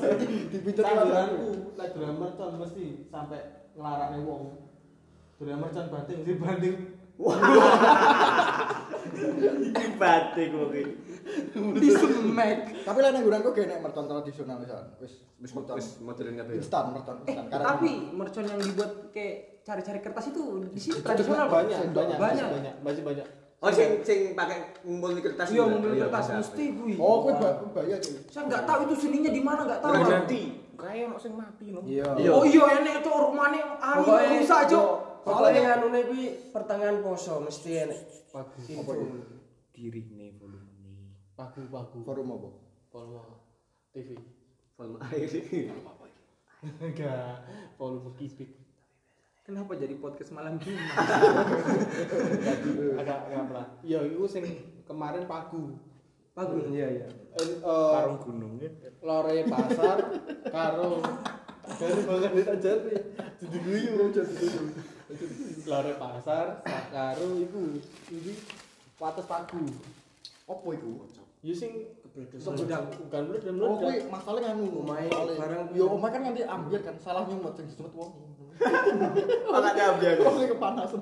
Dipincut 0.53 0.85
Tanggalanku 0.85 1.77
lek 1.81 1.89
dolan 1.97 2.17
mercon 2.17 2.53
mesti 2.61 2.85
sampai 3.09 3.41
nglarakne 3.77 4.19
wong. 4.25 4.43
Dolan 5.41 5.59
mercon 5.61 5.85
banting 5.89 6.21
sih 6.25 6.37
banting. 6.37 6.77
Batik 9.97 10.49
mungkin. 10.51 10.87
Di 11.77 11.89
semek. 11.91 12.59
Tapi 12.83 12.99
lah 12.99 13.11
nang 13.11 13.23
nggonanku 13.23 13.53
gak 13.53 13.67
nek 13.67 13.79
mercon 13.81 14.07
tradisional 14.07 14.57
misal. 14.57 14.81
Wis 14.99 15.13
Wis 15.37 15.51
mercon 15.53 15.77
wis 15.77 15.89
modern 16.01 16.35
kabeh. 16.35 16.55
instan 16.57 16.85
mercon 16.91 17.17
instan. 17.23 17.45
Tapi 17.49 17.91
mercon 18.11 18.45
yang 18.45 18.59
dibuat 18.59 19.13
kayak 19.13 19.35
cari-cari 19.61 20.01
kertas 20.01 20.25
itu 20.29 20.43
di 20.67 20.81
sini 20.81 20.93
Itu 20.95 21.05
tradisional 21.05 21.47
banyak, 21.47 21.79
Banyak, 21.87 21.93
Banyak. 21.93 22.17
banyak, 22.17 22.19
Banyak. 22.19 22.49
banyak, 22.51 22.75
masih 22.83 23.03
banyak. 23.05 23.27
Oh 23.61 23.69
sing 23.69 24.01
sing 24.01 24.33
pakai 24.33 24.57
ngumpul 24.81 25.13
kertas. 25.21 25.53
Iya, 25.53 25.69
mobil 25.69 25.93
Iya, 25.93 26.09
kertas 26.09 26.25
mesti 26.35 26.65
gue. 26.73 26.97
Oh, 26.97 27.21
kuwi 27.21 27.37
ba- 27.37 27.61
bahaya 27.69 28.01
cuy. 28.01 28.17
Saya 28.27 28.49
nggak 28.49 28.65
tahu 28.65 28.79
itu 28.89 28.95
seninya 28.99 29.29
di 29.29 29.43
mana 29.45 29.61
nggak 29.63 29.81
tahu. 29.85 29.93
Ganti. 30.01 30.43
Kayak 30.81 31.13
ono 31.13 31.17
sing 31.21 31.37
mati 31.37 31.67
no. 31.69 31.85
Iya. 31.85 32.09
Iya. 32.17 32.31
Oh 32.33 32.41
iya 32.41 32.81
enek 32.81 33.05
cok 33.05 33.17
rumahnya 33.21 33.61
anu 33.77 34.01
rusak 34.09 34.65
cok. 34.65 34.89
Pokoknya 35.21 35.61
nganu 35.77 35.87
kuwi 36.09 36.51
pertengahan 36.51 36.99
poso 37.05 37.41
mesti 37.41 37.71
enek. 37.85 38.01
Pagu, 38.31 38.57
Apa? 38.57 38.93
Dirine 39.75 40.27
volume. 40.39 41.17
pagu, 41.35 41.61
pagu. 41.67 41.99
Forum 42.05 42.29
apa? 42.37 42.51
Volume 42.91 43.35
TV. 43.93 44.17
Volume 44.77 44.99
air. 45.11 45.29
Enggak, 46.81 47.37
volume 47.77 48.11
kipik. 48.17 48.51
Kenapa 49.41 49.73
jadi 49.75 49.97
podcast 49.97 50.31
malam 50.31 50.61
Jumat? 50.61 50.95
Agak 53.01 53.19
agak 53.27 53.43
berat. 53.51 53.69
Iya, 53.83 54.05
itu 54.07 54.25
sing 54.29 54.45
kemarin 54.85 55.25
pagu. 55.27 55.75
Bagus. 56.37 56.71
Iya, 56.71 56.87
iya. 57.03 57.07
Eh, 57.31 57.49
Karung 57.65 58.21
gunung 58.23 58.55
ya. 58.59 58.71
lore 59.01 59.47
pasar 59.49 59.99
karo 60.51 60.99
dari 61.79 62.01
banget 62.05 62.31
di 62.35 62.43
ajar 62.43 62.77
nih 62.85 63.01
jadi 63.39 63.59
guyu 63.63 64.11
lore 65.67 65.93
pasar 65.97 66.47
karo 66.89 67.27
iku 67.37 67.61
iki 68.09 68.33
wates 68.97 69.27
pagu 69.27 69.63
Apa 70.45 70.67
iku? 70.71 71.07
ya 71.41 71.55
sing 71.55 71.73
Meledak. 72.11 72.91
bukan 72.99 73.23
meledak 73.31 73.55
Oh, 73.55 73.55
meledak 73.55 73.79
kuwi 73.81 73.97
masalah 74.11 74.41
nganu. 74.43 74.83
Omahe 74.83 75.07
barang 75.09 75.63
Yo, 75.73 75.85
omah 75.95 76.11
kan 76.11 76.21
nanti 76.21 76.43
ambil 76.43 76.83
kan 76.83 76.95
salah 76.99 77.23
nyumot 77.23 77.55
sing 77.55 77.71
disebut 77.71 77.95
wong. 77.95 78.11
Ambil. 79.49 80.11
Oh, 80.21 80.33
sing 80.37 80.49
kepanasan. 80.51 81.01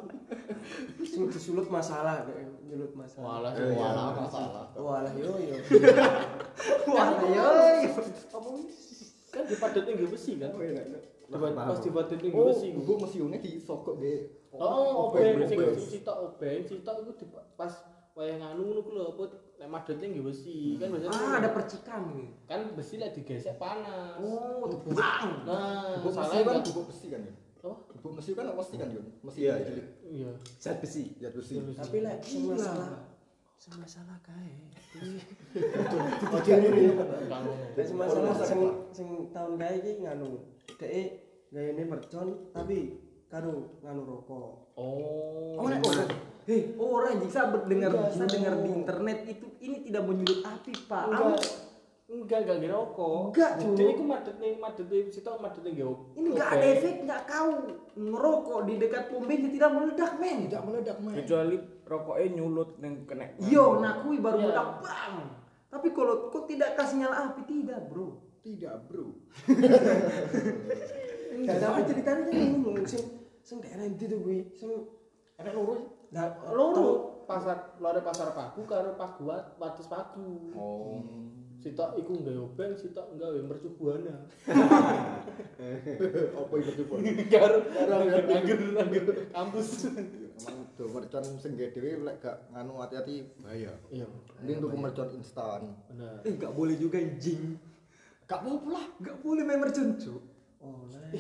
Sing 1.03 1.23
disulut 1.27 1.67
masalah 1.67 2.23
nyulut 2.69 2.93
masalah. 2.93 3.25
walah 3.25 3.51
Iya, 3.57 3.73
Walah 3.73 4.05
walah 4.05 4.15
masalah. 4.21 4.65
Walah 4.77 5.13
yo 5.17 5.33
yo. 5.41 5.57
Wah, 6.93 7.09
yo. 7.25 7.49
Kan 9.49 9.51
dipadetin 9.51 9.93
nggih 9.97 10.11
besi 10.11 10.33
kan 10.37 10.51
Oh, 10.51 10.61
iya, 10.61 10.83
iya. 10.85 11.01
Dipa- 11.27 11.57
pas 11.57 11.81
dipadetin 11.81 12.29
nggih 12.29 12.37
Oh, 12.37 12.47
besi 12.47 12.67
bu 12.71 12.93
mesiune 13.01 13.37
disokok 13.39 13.95
nggih. 13.97 14.21
oh 14.51 15.09
obeng, 15.09 15.41
sing 15.43 15.57
obeng. 15.59 15.77
sitok 15.77 16.17
obeng 16.27 16.61
sitok 16.63 16.95
iku 17.03 17.13
pas 17.55 17.73
wayah 18.13 18.37
nganu 18.37 18.61
ngono 18.67 18.81
ku 18.81 18.91
lho 18.91 19.05
apa 19.11 19.25
nek 19.57 19.69
madetin 19.69 20.09
nggih 20.11 20.25
besi 20.25 20.77
kan 20.77 20.89
biasanya 20.89 21.13
Ah, 21.15 21.33
ada 21.39 21.51
percikan. 21.51 22.03
kan 22.45 22.61
besi 22.73 22.95
lek 22.97 23.13
digesek 23.13 23.57
panas 23.57 24.17
Oh, 24.19 24.69
bang. 24.87 25.33
nah 25.45 25.97
salahnya 26.05 26.45
kan 26.45 26.55
kan 26.55 26.65
bubuk 26.67 26.85
besi 26.89 27.07
kan 27.09 27.21
ya. 27.23 27.33
apa 27.59 27.75
Bubuk 27.99 28.13
mesi 28.15 28.31
kan 28.33 28.47
mesti 28.49 28.75
kan 28.77 28.89
Yun. 28.89 29.07
Mesti 29.21 29.39
Iya, 29.41 29.55
cilik. 29.61 29.87
iya 30.07 30.31
Zat 30.57 30.79
besi. 30.79 31.19
Ya 31.19 31.29
besi. 31.29 31.59
Tapi 31.59 31.97
lek 32.01 32.23
Gila. 32.23 32.55
masalah 32.55 33.03
sing 33.59 33.75
masalah 33.75 34.15
kae. 34.23 34.55
Kan 36.47 36.63
ngono. 36.63 37.53
Lek 37.75 37.85
sing 37.85 37.99
masalah 37.99 38.33
sing 38.47 38.61
sing 38.95 39.09
tahun 39.35 39.59
kae 39.59 39.75
iki 39.83 39.93
nganu. 40.07 40.39
Dek 40.79 40.91
gayane 41.51 41.83
mercon 41.83 42.29
tapi 42.55 42.95
karo 43.27 43.83
nganu 43.83 44.03
rokok. 44.07 44.79
Oh. 44.79 45.59
Oh, 45.59 45.67
nek 45.67 45.83
orang. 45.83 46.09
Hei, 46.49 46.73
orang 46.81 47.21
yang 47.21 47.29
saya 47.29 47.53
dengar 47.61 47.93
saya 48.09 48.25
dengar 48.25 48.55
di 48.65 48.71
internet 48.73 49.19
itu 49.29 49.47
ini 49.61 49.85
tidak 49.85 50.09
menyulut 50.09 50.41
api, 50.49 50.73
Pak. 50.89 51.05
Enggak. 51.13 51.37
Am- 51.37 51.67
Enggak, 52.09 52.41
enggak 52.41 52.57
ngira 52.65 52.73
rokok. 52.73 53.37
Enggak, 53.37 53.51
Cuk. 53.61 53.77
Dia 53.77 53.93
iku 53.93 54.05
madetne 54.09 54.49
madetne 54.57 55.13
sitok 55.13 55.45
madetne 55.45 55.77
nggih. 55.77 55.93
Ini 56.17 56.29
nggak 56.33 56.49
ada 56.57 56.67
efek, 56.73 56.95
nggak 57.05 57.23
kau 57.29 57.49
ngerokok 58.01 58.61
di 58.65 58.73
dekat 58.81 59.13
pom 59.13 59.29
bensin 59.29 59.53
tidak 59.53 59.71
meledak, 59.77 60.13
men. 60.17 60.49
Tidak 60.49 60.63
meledak, 60.65 60.97
men. 61.05 61.21
Kecuali 61.21 61.57
rokoknya 61.89 62.37
nyulut 62.37 62.77
neng 62.79 63.03
kena. 63.03 63.33
Iya, 63.41 63.65
nakui 63.81 64.21
baru 64.21 64.37
Iya. 64.37 64.45
meledak, 64.47 64.69
bang. 64.79 65.15
Tapi 65.69 65.89
kalau 65.91 66.29
kau 66.29 66.45
tidak 66.45 66.77
kasih 66.77 67.01
nyala 67.01 67.33
api, 67.33 67.43
tidak, 67.45 67.89
bro. 67.89 68.29
Tidak, 68.39 68.89
Bro. 68.89 69.13
Dan 71.39 71.57
tapi 71.59 71.81
ceritanya 71.85 72.23
kan 72.25 72.35
ngomong 72.35 72.87
sing 72.87 73.03
sing 73.43 73.61
daerah 73.61 73.85
ndi 73.85 74.05
tuh 74.07 74.19
kuwi 74.21 74.47
sing 74.55 74.71
Enak 75.37 75.55
loro. 75.55 75.75
Nah, 76.11 76.35
Loro 76.51 76.89
pasar 77.29 77.79
lore 77.79 78.01
pasar 78.01 78.33
paku 78.33 78.65
karo 78.65 78.97
pagu 78.97 79.23
wat- 79.23 79.55
wates 79.55 79.87
pagu. 79.87 80.51
Oh. 80.57 80.99
Sitok 81.59 81.95
iku 81.95 82.15
nggawe 82.15 82.39
obeng, 82.43 82.73
sitok 82.75 83.15
nggawe 83.15 83.39
mercubuana. 83.45 84.15
Apa 86.39 86.55
itu 86.57 86.71
coba? 86.83 86.95
Karo 87.35 87.57
anggur 88.31 88.59
anggur 88.79 89.05
kampus. 89.31 89.69
Emang 90.39 90.71
do 90.79 90.87
mercon 90.95 91.25
sing 91.43 91.59
gede 91.59 91.75
dhewe 91.75 92.07
lek 92.07 92.23
gak 92.23 92.47
nganu 92.55 92.79
hati-hati 92.79 93.27
bahaya. 93.43 93.75
Iya. 93.91 94.07
Mending 94.39 94.59
tuku 94.63 94.77
mercon 94.79 95.11
instan. 95.19 95.63
Benar. 95.91 96.23
Eh, 96.23 96.33
nggak 96.39 96.55
boleh 96.55 96.79
juga 96.79 97.03
anjing. 97.03 97.59
Gak 98.31 98.39
apa-apa 98.45 98.69
lah. 98.71 98.87
Nggak 99.03 99.17
boleh 99.25 99.43
main 99.43 99.59
mercon, 99.59 99.99
Cuk. 99.99 100.23
oh 100.63 100.87
lah. 100.95 101.11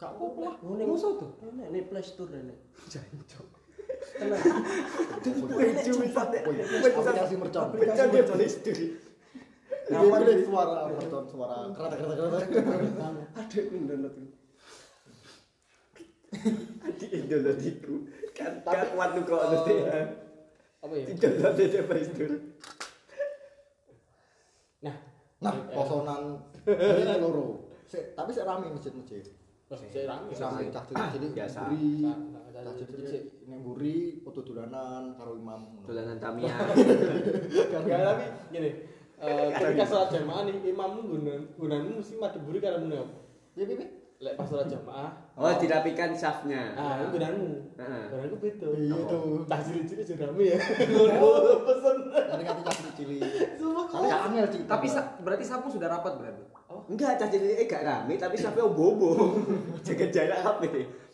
Gak 0.00 0.10
apa-apa 0.16 0.40
lah. 0.40 0.56
Musuh 0.64 1.12
tuh. 1.20 1.30
Nek 1.52 1.68
nek 1.68 1.84
Play 1.92 2.04
Store 2.04 2.32
nek. 2.32 2.58
Jancok. 2.88 3.48
Tenang. 4.16 4.40
Aplikasi 6.96 7.36
mercon. 7.36 7.66
Pecan 7.76 8.06
dia 8.08 8.24
Play 8.24 8.48
Store. 8.48 8.84
Apa 9.86 10.16
nih 10.24 10.42
suara 10.48 10.88
mercon 10.88 11.24
suara 11.28 11.56
kereta 11.76 11.96
kereta 12.00 12.38
kereta. 12.40 13.06
Ada 13.36 13.60
ku 13.68 13.74
download 13.84 14.14
ku. 14.16 14.24
Di 17.16 17.26
download 17.26 17.60
iku. 17.60 17.94
Kan 18.30 18.52
kan 18.60 18.86
kuat 18.92 19.08
tuh 19.12 19.22
kok 19.24 19.40
nanti. 19.48 19.74
Apa 20.78 20.92
ya? 20.92 21.04
Di 21.08 21.14
download 21.16 21.56
di 21.56 21.80
Play 21.80 22.02
Store. 22.04 22.36
Nah, 24.82 24.96
Nah, 25.36 25.52
posonan 25.68 26.40
ini 26.64 27.14
loro. 27.20 27.68
Sik, 27.84 28.16
tapi 28.16 28.32
sik 28.32 28.48
rame 28.48 28.72
masjid-masjid. 28.72 29.24
terus 29.66 29.82
saya 29.84 30.06
rame. 30.08 30.30
Rame 30.32 30.62
cah 30.70 30.82
cilik-cilik 30.86 31.30
Biasa. 31.34 31.60
Cah- 31.66 31.74
cilik-cilik. 32.56 32.76
cilik-cilik 32.88 33.24
ning 33.44 33.58
mburi 33.60 33.96
foto 34.22 34.40
dolanan 34.40 35.12
karo 35.14 35.36
imam. 35.36 35.60
ngono. 35.76 35.84
Dolanan. 35.84 36.16
Enggak 37.76 38.00
tapi 38.00 38.24
gini. 38.48 38.70
eh, 39.16 39.48
ketika 39.50 39.84
sholat 39.84 40.08
jamaah 40.12 40.42
nih 40.44 40.56
imammu 40.66 41.00
gunan 41.04 41.40
gunanmu 41.56 42.00
mesti 42.00 42.14
madhep 42.16 42.40
buri 42.44 42.58
karo 42.60 42.80
apa? 42.80 43.06
Piye? 43.52 43.64
piye? 43.66 43.86
Lek 44.16 44.32
pas 44.32 44.48
sholat 44.48 44.64
jamaah, 44.64 45.12
Oh, 45.36 45.52
dirapikan 45.60 46.16
safnya. 46.16 46.72
ah 46.72 47.04
itu 47.04 47.20
gunanmu. 47.20 47.76
Heeh. 47.76 48.02
Gunanku 48.08 48.36
beda. 48.40 48.68
Iya 48.72 48.96
tuh. 49.04 49.44
Tak 49.44 49.60
cilik-cilik 49.68 50.04
sudah 50.08 50.32
rame 50.32 50.44
ya. 50.48 50.58
Ngono 50.88 51.52
pesen. 51.68 51.96
Nanti 52.08 52.42
nganti 52.48 52.62
cah 52.64 52.74
cilik-cilik. 52.80 53.20
Tapi 53.60 54.08
angel 54.08 54.46
sih. 54.48 54.60
Tapi 54.64 54.86
berarti 55.20 55.44
sapu 55.44 55.68
sudah 55.68 55.92
rapat 55.92 56.16
berarti. 56.16 56.42
Enggak, 56.88 57.20
cah 57.20 57.28
cilik 57.28 57.60
eh 57.60 57.66
gak 57.68 57.84
rame 57.84 58.16
tapi 58.16 58.40
safnya 58.40 58.64
bobo. 58.64 59.36
Jaga 59.86 60.08
jarak 60.08 60.40
apa 60.40 60.64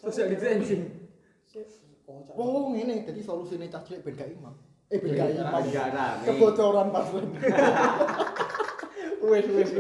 Sudah 0.06 0.30
ditrenching. 0.30 0.82
Oh, 2.06 2.22
cak. 2.22 2.34
Oh, 2.38 2.70
ngene 2.70 3.02
dadi 3.02 3.18
solusine 3.18 3.66
cah 3.66 3.82
cilik 3.82 4.06
ben 4.06 4.14
gak 4.14 4.30
imam. 4.30 4.54
Eh 4.94 5.02
ben 5.02 5.10
gak 5.18 5.34
imam. 5.34 5.62
Gak 5.74 5.90
rame. 5.90 6.22
Kebocoran 6.22 6.88
password. 6.94 7.26
Wes 9.22 9.46
wes 9.54 9.70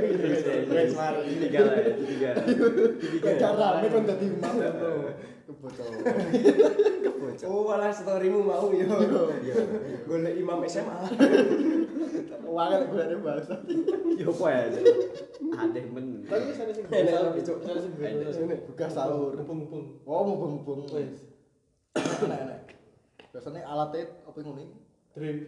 Wes, 0.70 0.90
mari. 0.94 1.34
Tiga 1.34 1.60
lah 1.66 1.74
ya, 1.82 1.92
tiga. 1.98 2.30
Gak 3.42 3.52
rame 3.58 3.86
kan 3.90 4.02
dadi 4.06 4.26
imam. 4.30 4.54
Kebocoran. 5.42 5.98
Oh, 7.50 7.66
malah 7.66 7.90
storymu 7.90 8.46
mau 8.46 8.70
yo. 8.70 8.86
Iya. 9.42 9.54
Golek 10.06 10.34
imam 10.38 10.62
SMA. 10.70 10.94
Wangen 12.52 12.80
gue 12.92 13.02
ada 13.02 13.16
bahasa. 13.18 13.54
Yo 14.14 14.30
apa 14.30 14.46
ya? 14.46 14.62
Aneh 15.58 15.84
men. 15.90 16.22
Tapi 16.28 16.54
sana 16.54 16.70
sing 16.70 16.86
Enak 16.86 17.42
Cuk. 17.42 17.58
Sing 17.66 17.92
biasa. 17.98 18.46
Buka 18.46 18.86
sahur. 18.86 19.34
Mumpung-mumpung. 19.42 20.06
Oh, 20.06 20.22
mau 20.22 20.38
bung-bung. 20.38 20.86
Wes. 20.94 21.26
Enak, 21.98 22.38
enak. 22.46 22.60
Biasanya 23.34 23.66
alatnya 23.66 24.06
apa 24.22 24.38
yang 24.38 24.54
ini? 24.54 24.66
Dream. 25.16 25.38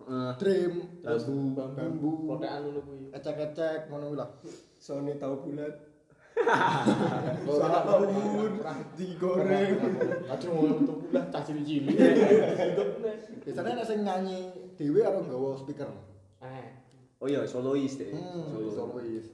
Eh, 0.00 0.32
Dream, 0.40 0.74
bambu, 1.04 1.36
bambu. 1.76 2.10
Protean 2.26 2.60
ngono 2.64 2.80
kuwi. 2.82 3.12
ecek-ecek, 3.12 3.88
ngono 3.88 4.04
kuwi 4.10 4.18
lah. 4.18 4.30
Sony 4.80 5.12
tahu 5.20 5.34
bulat. 5.44 5.74
Oh, 7.44 7.58
Sahur 7.58 8.08
digoreng. 8.96 9.76
Kacau 10.24 10.50
mau 10.56 10.72
untuk 10.72 10.96
bulan 11.04 11.28
cah 11.28 11.42
cilik-cilik. 11.44 11.96
Biasanya 13.44 13.76
nek 13.76 13.84
sing 13.84 14.00
nyanyi 14.06 14.48
dhewe 14.78 15.04
karo 15.04 15.20
nggawa 15.20 15.58
speaker. 15.58 15.90
Eh, 16.40 16.64
Oh 17.20 17.28
iya, 17.28 17.44
solois 17.44 17.92
deh. 18.00 18.08
Hmm, 18.16 18.56
Solo. 18.56 18.96
solois. 18.96 19.26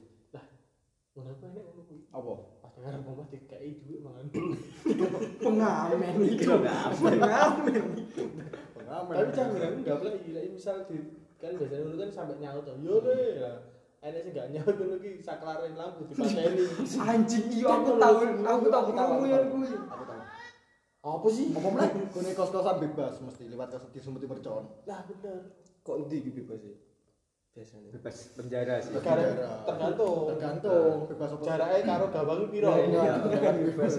ngono 1.15 1.31
apa 1.33 1.45
nek 1.47 1.61
ngono 1.63 1.81
kuwi? 1.87 1.99
Apa? 2.11 2.31
Dengar 2.77 2.93
mama 3.01 3.23
dikai 3.31 3.73
duit 3.81 3.99
mangan. 4.03 4.25
Pengamen 5.41 6.13
itu. 6.27 6.45
Apa. 6.51 6.93
Pengamen. 6.93 7.83
Pengamen. 8.87 9.15
Tapi 9.35 9.51
bilang 9.51 9.73
enggak 9.83 9.97
lah 9.99 10.13
gila 10.23 10.39
misal 10.47 10.77
di 10.87 10.97
kan 11.37 11.51
biasanya 11.53 11.83
dulu 11.83 11.95
kan 11.99 12.09
sampai 12.09 12.35
nyaut 12.39 12.63
tuh. 12.63 12.75
Yo 12.79 13.03
le. 13.03 13.19
lah. 13.43 13.57
Enek 13.97 14.21
sing 14.23 14.33
gak 14.37 14.47
nyaut 14.55 14.75
ngono 14.79 14.95
ki 15.03 15.11
saklaren 15.19 15.73
lampu 15.75 16.07
dipateni. 16.07 16.63
Anjing 17.11 17.45
iya 17.51 17.67
aku 17.67 17.91
tahu 17.99 18.15
aku 18.23 18.65
tahu 18.71 18.79
Aku 18.79 18.91
tahu, 18.95 19.09
aku 19.19 19.25
ya 19.27 19.37
tahu. 19.43 19.51
kuwi. 19.51 19.67
Aku 19.75 20.03
tahu. 20.07 20.21
Apa 21.07 21.27
sih? 21.27 21.45
Apa 21.51 21.67
meneh? 21.67 21.89
Kene 22.15 22.31
kos-kosan 22.31 22.75
bebas 22.79 23.13
mesti 23.19 23.43
lewat 23.51 23.67
kos 23.75 23.91
di 23.91 23.99
Sumut 23.99 24.23
Mercon. 24.23 24.63
Lah 24.87 25.03
bener. 25.03 25.51
Kok 25.83 26.07
iki 26.07 26.31
bebas 26.31 26.63
sih? 26.63 26.86
Biasanya. 27.57 27.89
Bebas 27.89 28.17
penjara 28.37 28.75
sih. 28.77 28.93
Penjara. 28.93 29.25
tergantung. 29.65 30.29
Tergantung 30.29 31.09
bebas 31.09 31.29
apa. 31.33 31.41
Jaraknya 31.41 31.79
karo 31.89 32.05
gawang 32.13 32.41
piro? 32.53 32.69
Iya, 32.69 33.13
kan 33.33 33.55
bebas. 33.65 33.93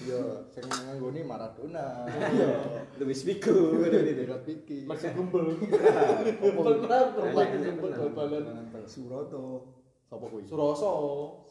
Iya, 0.00 0.20
sing 0.48 0.64
nganggoni 0.64 1.20
Maradona. 1.20 2.08
Iya. 2.08 2.56
Luis 3.04 3.20
Figo. 3.20 3.76
Berat 3.84 4.42
pikir. 4.48 4.88
Masih 4.88 5.12
gumbel. 5.12 5.60
Gumbel 6.40 6.76
gumbel 6.88 7.92
bal-balan. 7.92 8.44
Suroto. 8.88 9.44
Sapa 10.08 10.24
kuwi? 10.32 10.48
Suroso. 10.48 10.92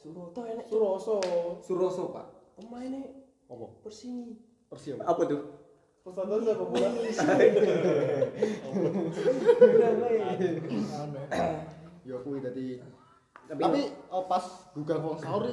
Suroto 0.02 0.42
enek. 0.50 0.66
Suroso. 0.66 1.22
Suroso, 1.62 2.10
Pak. 2.10 2.58
Pemainnya 2.58 3.06
Apa? 3.54 3.86
Persini. 3.86 4.34
Persi 4.66 4.96
apa? 4.98 5.04
Apa 6.02 6.22
tuh? 6.26 6.42
Siapa 6.42 6.66
bola? 6.66 6.90
Ya 12.02 12.18
kuwi 12.18 12.42
dadi 12.42 12.82
Tapi, 13.46 13.62
Tapi 13.62 13.82
oh, 14.10 14.26
pas 14.26 14.42
gugah 14.74 14.98
wong 14.98 15.22
sahur 15.22 15.46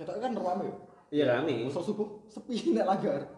ketok 0.00 0.16
kan 0.16 0.32
rame 0.32 0.72
iya 1.12 1.28
rame. 1.28 1.68
Usah 1.68 1.84
subuh 1.84 2.24
sepi 2.24 2.56
nek 2.76 2.88
langgar. 2.88 3.28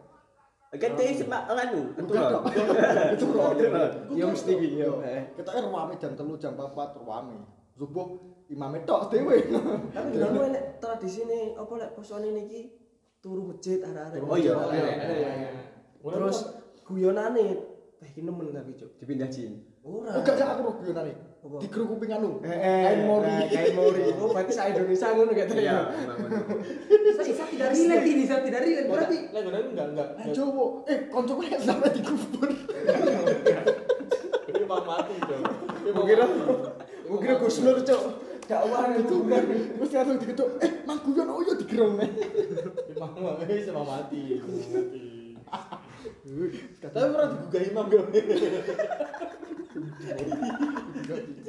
Kan 0.71 0.95
teh 0.95 1.11
semak 1.11 1.51
lanu. 1.51 1.91
Bukan 1.99 2.07
Keturun. 2.07 2.31
dong. 2.31 2.45
Keturun. 3.19 3.55
Ya 4.19 4.25
mesti 4.31 4.53
iki. 4.55 4.79
Kita 5.35 5.51
kan 5.51 5.65
rame 5.67 5.99
jam 5.99 6.15
telu 6.15 6.39
jam 6.39 6.55
4 6.55 6.71
rame. 7.03 7.43
Subuh 7.75 8.07
imame 8.47 8.87
tok 8.87 9.11
dhewe. 9.11 9.43
Tapi 9.91 10.09
dulu 10.15 10.41
enek 10.47 10.79
tradisine 10.79 11.59
apa 11.59 11.73
lek 11.83 11.91
posone 11.99 12.31
niki 12.31 12.79
turu 13.19 13.51
masjid 13.51 13.83
arek-arek. 13.83 14.23
Oh 14.23 14.39
iya. 14.39 14.55
Terus 16.03 16.39
guyonane 16.83 17.47
teh 18.03 18.09
iki 18.11 18.21
nemen 18.27 18.51
tapi 18.51 18.75
cuk. 18.75 18.91
Dipindah 18.99 19.31
jin. 19.31 19.63
Ora. 19.83 20.19
Oh 20.19 20.23
gak 20.23 20.35
gak 20.35 20.49
aku 20.59 20.83
guyonane. 20.83 21.15
Di 21.43 21.67
kru 21.67 21.91
kuping 21.91 22.11
anu. 22.15 22.39
Eh, 22.47 22.55
Kain 22.87 23.03
mori. 23.03 23.27
nah, 23.27 23.43
Kain 23.51 23.75
mori. 23.75 24.15
Oh, 24.15 24.31
berarti 24.31 24.55
sa 24.55 24.71
Indonesia 24.71 25.11
ngono 25.11 25.35
Iya, 25.35 25.43
ya. 25.43 25.91
bener. 25.91 27.19
Saya 27.19 27.47
tidak 27.51 27.69
relate 27.75 28.07
ini, 28.07 28.23
saya 28.31 28.47
tidak 28.47 28.63
relate. 28.63 28.87
Berarti 28.87 29.17
gue 29.27 29.41
enggak 29.43 29.87
enggak. 29.91 30.09
Eh 30.23 30.27
Jowo, 30.31 30.87
eh 30.87 31.11
koncoku 31.11 31.43
nek 31.43 31.59
sampe 31.59 31.91
dikubur. 31.91 32.47
Ini 34.47 34.65
mau 34.71 34.87
mati 34.87 35.15
dong. 35.19 35.45
Mungkin 35.83 36.19
mungkin 37.11 37.31
Gus 37.43 37.59
Nur 37.67 37.79
cuk. 37.83 38.03
Dakwah 38.47 38.91
itu 38.95 39.17
kan. 39.27 39.43
Terus 39.51 39.91
langsung 39.95 40.19
diketuk, 40.19 40.49
eh 40.63 40.71
mang 40.87 40.99
guyon 41.03 41.27
oh 41.27 41.43
yo 41.43 41.55
digerong. 41.59 41.95
Imam 42.91 43.11
mau 43.19 43.35
wis 43.43 43.67
mau 43.75 43.83
mati. 43.83 44.39
Mati. 44.39 45.07
Tapi 46.83 47.09
pernah 47.13 47.29
digugah 47.31 47.63
imam 47.63 47.85
gak? 47.91 48.05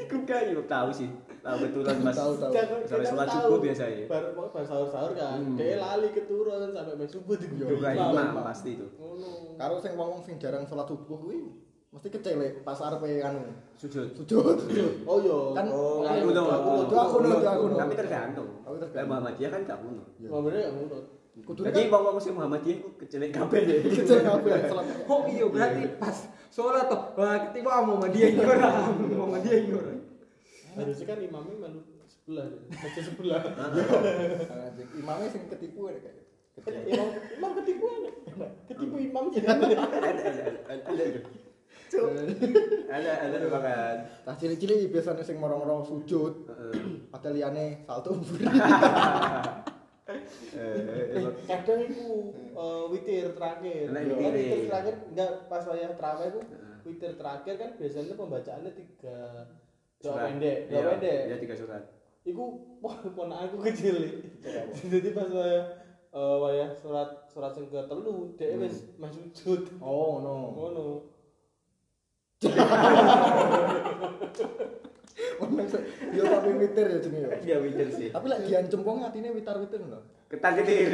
Aku 0.03 0.17
kan 0.29 0.43
yo 0.53 0.61
tahu 0.69 0.89
sih. 0.93 1.09
Tahu 1.43 1.55
betulan 1.59 1.95
Mas. 2.05 2.15
Tahu 2.15 2.33
tahu. 2.39 2.51
Sampai 2.87 3.05
sholat 3.09 3.27
subuh 3.27 3.59
biasa 3.59 3.83
ya. 3.89 4.05
Baru 4.07 4.27
baru 4.37 4.65
sahur-sahur 4.65 5.11
kan. 5.17 5.41
Dia 5.57 5.75
lali 5.81 6.09
keturun 6.13 6.71
sampai 6.71 6.95
main 6.95 7.09
subuh 7.09 7.35
digugah 7.35 7.67
Juga 7.73 7.89
imam 7.97 8.45
pasti 8.45 8.79
itu. 8.79 8.87
Ngono. 8.95 9.57
Karo 9.59 9.75
sing 9.81 9.93
wong 9.97 10.21
sing 10.23 10.35
jarang 10.39 10.63
salat 10.63 10.87
subuh 10.87 11.17
kuwi 11.19 11.41
mesti 11.93 12.09
kecelek 12.09 12.65
pas 12.65 12.81
arepe 12.81 13.21
anu 13.21 13.53
Sujud. 13.77 14.17
sujud. 14.17 14.57
Oh 15.09 15.21
iya. 15.21 15.39
Kan 15.61 15.65
Oh. 15.69 16.01
Itu 16.01 16.41
aku 16.41 16.71
itu 17.21 17.47
aku 17.49 17.65
no. 17.69 17.77
Tapi 17.77 17.93
tergantung. 17.93 18.49
Tapi 18.65 18.77
tergantung. 18.81 19.09
Muhammadiyah 19.09 19.49
kan 19.53 19.61
gak 19.67 19.79
kuno. 19.81 20.03
Mamane 20.25 20.57
gak 20.57 20.73
nurut. 20.73 21.05
Kudune 21.43 21.67
Jadi 21.69 21.81
kan 21.87 21.91
wong-wong 21.91 22.17
sing 22.23 22.33
Muhammadiyah 22.39 22.77
ku 22.79 22.89
kecelek 22.95 23.35
kabeh 23.35 23.59
ya. 23.67 23.75
kecelek 23.83 24.23
kabeh 24.23 24.51
salat. 24.71 24.85
oh 25.11 25.21
iya 25.27 25.45
berarti 25.51 25.83
pas 25.99 26.17
sholat 26.47 26.87
toh. 26.87 27.01
Wah, 27.19 27.35
ketiba 27.51 27.83
dia 28.15 28.25
iki 28.31 28.39
ora. 28.39 28.69
Dia 29.43 29.55
iki 29.59 29.71
ora. 29.75 29.93
Harusnya 30.73 31.05
kan 31.05 31.19
imamnya 31.19 31.55
melu 31.59 31.81
sebelah, 32.07 32.47
masjid 32.71 33.03
sebelah. 33.03 33.41
Anjing, 34.71 34.89
Imamnya 34.95 35.27
sing 35.27 35.43
ketipu 35.51 35.91
ya 35.91 35.99
kayak. 35.99 36.23
Imam 36.87 37.07
imam 37.11 37.51
ketipu 37.59 37.85
aja. 37.91 38.11
Ketipu 38.71 38.95
imamnya. 39.03 39.41
Ada 39.43 39.65
ada. 40.79 41.21
Ada 42.89 43.11
ada 43.29 43.47
makan. 43.49 43.95
Tah 44.25 44.35
cilik-cilik 44.37 44.89
biasanya 44.89 45.21
sing 45.25 45.37
morong-morong 45.37 45.85
sujud, 45.85 46.47
Heeh. 46.49 46.73
padahal 47.11 47.35
liyane 47.35 47.85
salto. 47.85 48.17
Eh, 50.03 51.23
Kadang 51.47 51.79
itu 51.87 52.03
eh, 52.35 52.83
witir 52.91 53.31
terakhir. 53.39 53.87
Nah, 53.87 54.03
Kan 54.03 54.19
witir. 54.19 54.67
terakhir 54.67 54.95
enggak 55.07 55.47
pas 55.47 55.63
wayah 55.63 55.95
terawih 55.95 56.27
itu 56.27 56.41
witir 56.83 57.15
terakhir 57.15 57.55
kan 57.55 57.71
biasanya 57.79 58.11
pembacaannya 58.19 58.71
tiga 58.75 59.47
doa 60.03 60.27
pendek, 60.27 60.67
doa 60.67 60.75
Iya, 60.75 60.91
pendek. 60.91 61.19
Iya 61.31 61.35
tiga 61.39 61.55
surat. 61.55 61.83
Iku 62.27 62.43
ponak 63.15 63.47
aku 63.47 63.63
kecil. 63.71 63.95
Jadi 64.91 65.07
pas 65.15 65.31
wayah 65.31 65.63
eh, 66.11 66.35
wayah 66.43 66.69
surat 66.75 67.23
surat 67.31 67.55
sing 67.55 67.71
ke 67.71 67.79
telu 67.87 68.35
dia 68.35 68.59
wis 68.59 68.83
masuk 68.99 69.23
sujud. 69.31 69.71
Oh 69.79 70.19
no. 70.19 70.35
Ngono. 70.51 70.87
Ono 75.41 75.61
sing 75.69 75.83
yo 76.13 76.23
tapi 76.25 76.49
witir 76.57 76.85
ya 76.89 76.97
jenenge 76.97 77.27
ya. 77.29 77.29
Iya 77.41 77.55
witir 77.61 77.87
sih. 77.93 78.09
Tapi 78.09 78.25
lek 78.29 78.39
diancem 78.49 78.81
wong 78.81 79.05
atine 79.05 79.29
witar-witir 79.29 79.81
lho. 79.85 79.99
Ketar 80.29 80.57
ketir. 80.57 80.89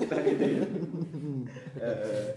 Ketar 0.00 0.20
ketir. 0.24 0.64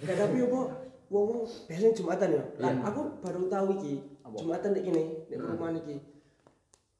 Gak 0.04 0.16
tapi 0.20 0.38
apa 0.44 0.62
wong 1.08 1.48
biasanya 1.68 1.94
Jumatan 1.96 2.30
ya. 2.36 2.44
Iya. 2.60 2.72
aku 2.84 3.02
baru 3.24 3.48
tahu 3.48 3.68
iki. 3.80 3.94
Jumatan 4.28 4.70
nek 4.76 4.84
kene, 4.84 5.04
nek 5.32 5.38
perumahan 5.40 5.76
iki. 5.80 5.96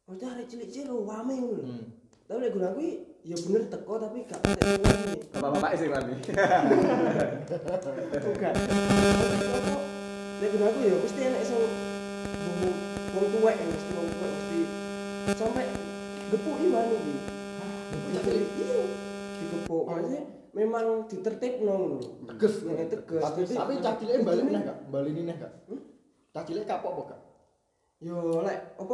Maksudnya 0.08 0.28
hari 0.32 0.44
cilik-cilik 0.48 0.88
lo 0.88 1.04
wame 1.04 1.34
ngono. 1.36 1.60
lho. 1.68 1.76
Tapi 2.28 2.40
nek 2.40 2.52
guna 2.56 2.68
kuwi 2.76 2.90
ya 3.28 3.36
bener 3.44 3.64
teko 3.68 3.94
tapi 4.00 4.18
gak 4.24 4.40
patek 4.40 4.64
semuanya. 4.64 5.16
Bapak-bapak 5.36 5.72
sih 5.76 5.88
kami. 5.92 6.16
Bukan. 8.24 8.54
Nek 10.38 10.50
guna 10.56 10.66
aku 10.72 10.80
ya 10.80 10.96
mesti 10.96 11.22
enek 11.28 11.44
sing 11.44 11.60
wong 13.08 13.18
wong 13.18 13.28
tuwek 13.34 13.56
ya, 13.56 13.66
mesti 13.66 13.92
wong 13.94 14.08
tuwek 14.10 14.32
mesti 14.32 14.60
sampai 15.34 15.66
gepuk 16.28 16.56
iman 16.62 16.86
iki. 16.92 17.14
Jadi 18.14 18.32
iya 18.58 18.80
digepuk. 19.38 19.84
Maksudnya 19.88 20.22
memang 20.52 20.86
ditertibno 21.06 21.74
ngono. 21.74 21.98
Teges. 22.36 22.54
Ya, 22.64 22.86
teges. 22.86 23.22
Tapi 23.24 23.40
tapi 23.46 23.74
cah 23.80 23.94
cilik 23.96 24.24
balik 24.24 24.44
meneh 24.44 24.62
gak? 24.64 24.78
Bali 24.88 25.12
neh 25.14 25.36
gak? 25.36 25.54
Cah 26.34 26.44
cilik 26.44 26.66
kapok 26.66 26.92
apa 26.94 27.04
gak? 27.14 27.22
Yo 27.98 28.42
lek 28.42 28.78
apa 28.78 28.94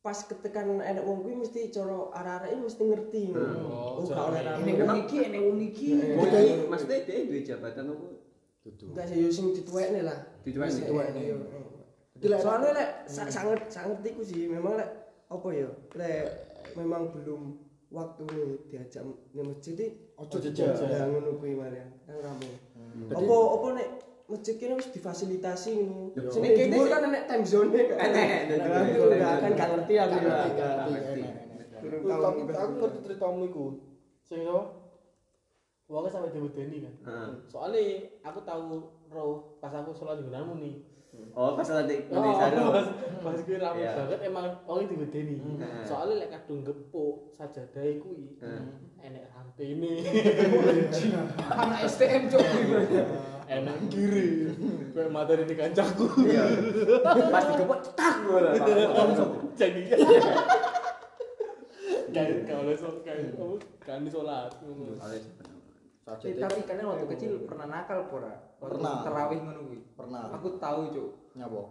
pas 0.00 0.16
ketekan 0.16 0.80
enek 0.80 1.04
wong 1.04 1.20
kuwi 1.20 1.36
mesti 1.36 1.68
cara 1.68 2.08
arek-arek 2.16 2.50
ini 2.56 2.62
mesti 2.64 2.82
ngerti 2.82 3.22
ngono. 3.32 3.60
Oh, 3.68 4.00
Oh, 4.00 4.02
gak 4.02 4.16
cara 4.16 4.20
oleh 4.28 4.40
arek. 4.40 4.54
rame. 4.56 4.70
Ini 4.72 4.98
iki, 5.04 5.18
ini 5.28 5.38
wong 5.38 5.58
iki. 5.60 5.88
Jadi 5.98 6.40
maksudnya 6.66 6.98
dia 7.04 7.16
duwe 7.28 7.40
jabatan 7.44 7.84
apa? 7.92 8.06
Dudu. 8.60 8.84
Enggak 8.92 9.06
sih 9.08 9.16
yo 9.20 9.28
sing 9.28 9.46
dituwekne 9.52 10.00
lah. 10.04 10.18
Dituwekne. 10.44 10.84
Dituwekne, 10.84 11.20
Soalnya 12.38 12.70
lek 12.72 12.88
sa- 13.06 13.26
sangat 13.26 13.60
sangat 13.66 13.98
iku 14.02 14.20
sih 14.20 14.44
memang 14.46 14.76
lek 14.76 14.90
apa 15.26 15.48
ya 15.50 15.68
lek 15.94 16.24
memang 16.72 17.08
belum 17.10 17.56
waktu 17.88 18.22
nih 18.24 18.48
diajak 18.68 19.02
nih 19.32 19.42
masjid 19.42 19.74
iki 19.74 19.88
Ojo 20.14 20.36
ya 20.86 21.08
ngono 21.08 21.30
kuwi 21.34 21.54
Maria 21.54 21.88
kan 22.04 22.16
rame. 22.18 22.44
Jadi- 22.44 23.16
Apa 23.16 23.36
apa 23.50 23.66
nek 23.72 23.88
masjid 24.26 24.54
kene 24.54 24.72
wis 24.74 24.90
difasilitasi 24.90 25.70
ngono. 25.80 26.12
Nek 26.12 26.52
kene 26.54 26.76
kan 26.84 27.02
time 27.24 27.44
zone 27.44 27.72
kan. 27.72 27.98
Enek. 27.98 28.28
kan 29.40 29.50
gak 29.50 29.68
ngerti 29.72 29.94
aku 29.96 30.16
ya. 30.20 30.38
Durung 31.80 32.02
aku 32.04 32.40
ngerti 32.76 32.98
ceritamu 33.02 33.42
iku. 33.46 33.64
Sing 34.22 34.44
apa? 34.44 34.62
Uangnya 35.88 36.10
sampai 36.12 36.30
diwedeni 36.30 36.78
kan. 36.80 36.94
Heeh. 37.02 37.28
Soalnya 37.48 37.80
aku 38.22 38.38
tahu 38.44 38.62
roh 39.08 39.58
pas 39.58 39.72
aku 39.72 39.90
sholat 39.90 40.20
di 40.20 40.28
gunamu 40.28 40.54
nih. 40.56 40.74
Oh, 41.30 41.54
pas 41.54 41.62
nanti 41.64 41.96
Oh, 42.08 42.18
nanti 42.18 42.30
sana. 42.34 42.60
pas 42.68 42.86
pas 43.20 43.36
gue 43.38 43.56
rame 43.56 43.78
Iya. 43.78 43.92
banget 43.94 44.20
emang 44.24 44.46
orangnya 44.64 44.92
diwedeni. 44.92 45.34
Hmm. 45.38 45.82
Soalnya 45.82 46.14
lek 46.18 46.30
kadung 46.30 46.60
gepuk 46.62 47.30
sajadah 47.30 47.86
kuwi. 47.98 48.34
Hmm. 48.38 48.98
Enek 48.98 49.24
rantene. 49.30 49.92
Anak 51.62 51.80
STM 51.86 52.22
cok. 52.28 52.40
Enak 53.50 53.76
kiri. 53.88 54.52
Kayak 54.90 55.10
materi 55.10 55.42
di 55.42 55.54
kancaku. 55.54 56.06
Iya. 56.22 56.44
Pas 57.30 57.44
digepuk 57.46 57.80
tak. 57.94 58.16
Langsung. 58.90 59.30
Jadi 59.54 59.82
kayak 62.10 62.42
kalau 62.42 62.74
sholat 62.74 63.00
kayak? 63.06 63.38
Kan 63.80 64.02
sholat. 64.06 64.50
ngono. 64.60 64.98
Saja 66.18 66.26
Eh, 66.26 66.40
tapi 66.40 66.60
kalian 66.66 66.86
waktu 66.90 67.06
kecil 67.14 67.32
pernah 67.46 67.66
nakal 67.70 68.10
pora? 68.10 68.34
Waktu 68.58 68.78
Pernah. 68.80 69.02
terawih 69.06 69.38
ngono 69.40 69.60
kuwi. 69.68 69.78
pernah 69.94 70.22
Aku 70.34 70.48
tahu 70.58 70.80
cok. 70.90 71.08
nyapa 71.36 71.62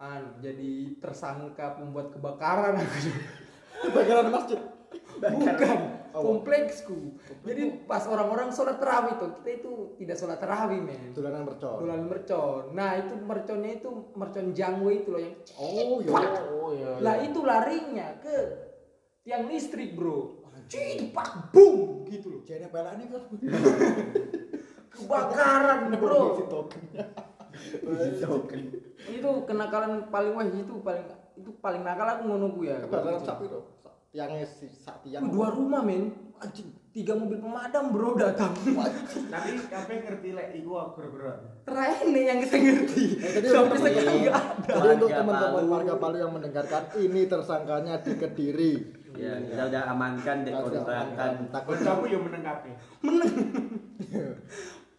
Anu, 0.00 0.28
jadi 0.40 0.96
tersangka 0.96 1.76
pembuat 1.76 2.08
kebakaran 2.12 2.72
aku. 2.80 2.96
Cuk. 3.04 3.16
bakaran 3.96 4.28
masjid 4.32 4.60
Bukan, 5.20 5.54
kompleksku. 6.16 7.14
Jadi 7.44 7.84
pas 7.86 8.02
orang-orang 8.08 8.50
sholat 8.50 8.80
terawih 8.80 9.14
tuh, 9.20 9.30
kita 9.38 9.50
itu 9.62 9.72
tidak 10.00 10.16
sholat 10.18 10.38
terawih 10.40 10.80
men. 10.82 11.12
dolanan 11.12 11.44
mercon 11.46 11.76
Bulan 11.78 12.00
mercon. 12.08 12.62
Nah 12.72 12.96
itu 12.98 13.14
merconnya 13.20 13.70
itu 13.78 13.90
mercon 14.16 14.50
jangwe 14.50 15.04
itu 15.04 15.08
loh 15.14 15.20
yang. 15.20 15.34
oh 15.60 16.00
iya 16.02 16.10
Oh 16.50 16.70
iya. 16.72 16.90
Lah 16.98 17.16
itu 17.22 17.38
larinya 17.44 18.16
ke 18.18 18.36
tiang 19.22 19.46
listrik 19.46 19.94
bro. 19.94 20.39
Cipak, 20.70 21.50
boom 21.50 22.06
gitu 22.06 22.26
loh. 22.30 22.40
jene 22.46 22.70
pelane 22.70 23.04
kan 23.10 23.22
Kebakaran 24.94 25.80
bro. 25.98 26.38
Itu 29.10 29.30
kenakalan 29.50 30.06
paling 30.14 30.32
wah 30.38 30.46
itu 30.46 30.74
paling 30.78 31.04
itu 31.34 31.50
paling 31.58 31.82
nakal 31.82 32.06
aku 32.06 32.22
ngono 32.30 32.46
ya. 32.62 32.78
kebakaran 32.86 33.18
sapi 33.18 33.50
lho 33.50 33.80
tiangnya 34.10 34.42
si 34.46 34.66
sak 34.66 35.06
tiang 35.06 35.22
Itu 35.26 35.38
dua 35.38 35.54
rumah 35.54 35.82
men. 35.86 36.10
Anjing, 36.40 36.72
tiga 36.96 37.12
mobil 37.12 37.36
pemadam 37.36 37.92
bro 37.92 38.16
datang. 38.16 38.56
Tapi 39.28 39.50
kabeh 39.68 39.96
ngerti 40.08 40.28
lek 40.32 40.56
iku 40.56 40.72
gara-gara. 40.96 41.36
Terakhir 41.68 42.06
nih 42.08 42.22
yang 42.32 42.38
kita 42.40 42.56
ngerti. 42.56 43.04
jadi 43.20 43.46
Sampai 43.52 43.76
sekarang 43.76 44.16
enggak 44.24 44.36
ada. 44.40 44.72
Jadi 44.72 44.88
untuk 44.96 45.10
teman-teman 45.12 45.64
warga 45.68 45.94
Palu 46.00 46.16
yang 46.16 46.32
mendengarkan 46.32 46.82
ini 46.96 47.28
tersangkanya 47.28 48.00
di 48.00 48.12
Kediri. 48.16 48.72
Ya, 49.20 49.36
kita 49.36 49.62
udah 49.68 49.82
amankan 49.92 50.36
dek 50.48 50.54
sudah 50.56 50.80
kontrakan. 50.80 51.32
Takut 51.52 51.76
Kamu 51.76 52.04
yo 52.08 52.18
meneng 52.24 52.40
kabeh. 52.40 52.72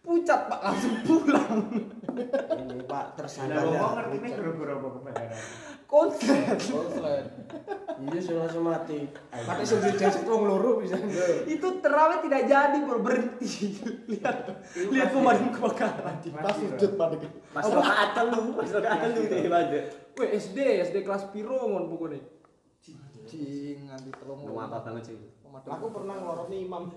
Pucat 0.02 0.50
pak 0.50 0.60
langsung 0.66 0.98
pulang. 1.06 1.62
Ini 2.58 2.82
Pak 2.90 2.90
Lah 2.90 3.14
tersangkanya. 3.14 3.70
wong 3.70 3.94
ngerti 3.94 4.16
nih 4.18 4.30
gara-gara 4.34 4.72
apa 4.74 4.88
kebakaran. 4.98 5.38
Konslet. 5.86 6.58
Konslet. 6.58 7.26
Iya 8.02 8.18
sudah 8.18 8.40
langsung 8.42 8.64
mati. 8.66 8.98
Pakai 9.30 9.62
sendiri 9.62 9.94
jasad 9.94 10.26
wong 10.26 10.42
loro 10.50 10.82
bisa. 10.82 10.98
itu 11.46 11.68
terawih 11.78 12.18
tidak 12.26 12.42
jadi 12.50 12.78
bro 12.82 12.98
berhenti. 12.98 13.78
Lihat 14.10 14.36
lihat 14.90 15.08
kemarin 15.14 15.54
kebakaran. 15.54 16.14
pas 16.18 16.54
sujud 16.58 16.90
pada 16.98 17.16
Pas 17.54 17.62
rakaat 17.62 18.10
telu, 18.18 18.42
pas 18.58 18.68
rakaat 18.74 18.98
telu 19.06 19.20
deh, 19.30 19.46
Bade. 19.46 19.80
Weh 20.18 20.28
SD 20.34 20.82
SD 20.82 21.06
kelas 21.06 21.30
piro 21.30 21.62
mon 21.70 21.86
pokoknya. 21.86 22.41
Cing 23.32 23.88
nganti 23.88 24.10
telung 24.12 24.44
apa 24.52 24.84
banget 24.84 25.02
sih? 25.08 25.16
Aku 25.64 25.88
pernah 25.88 26.16
ngoroni 26.16 26.68
imam. 26.68 26.92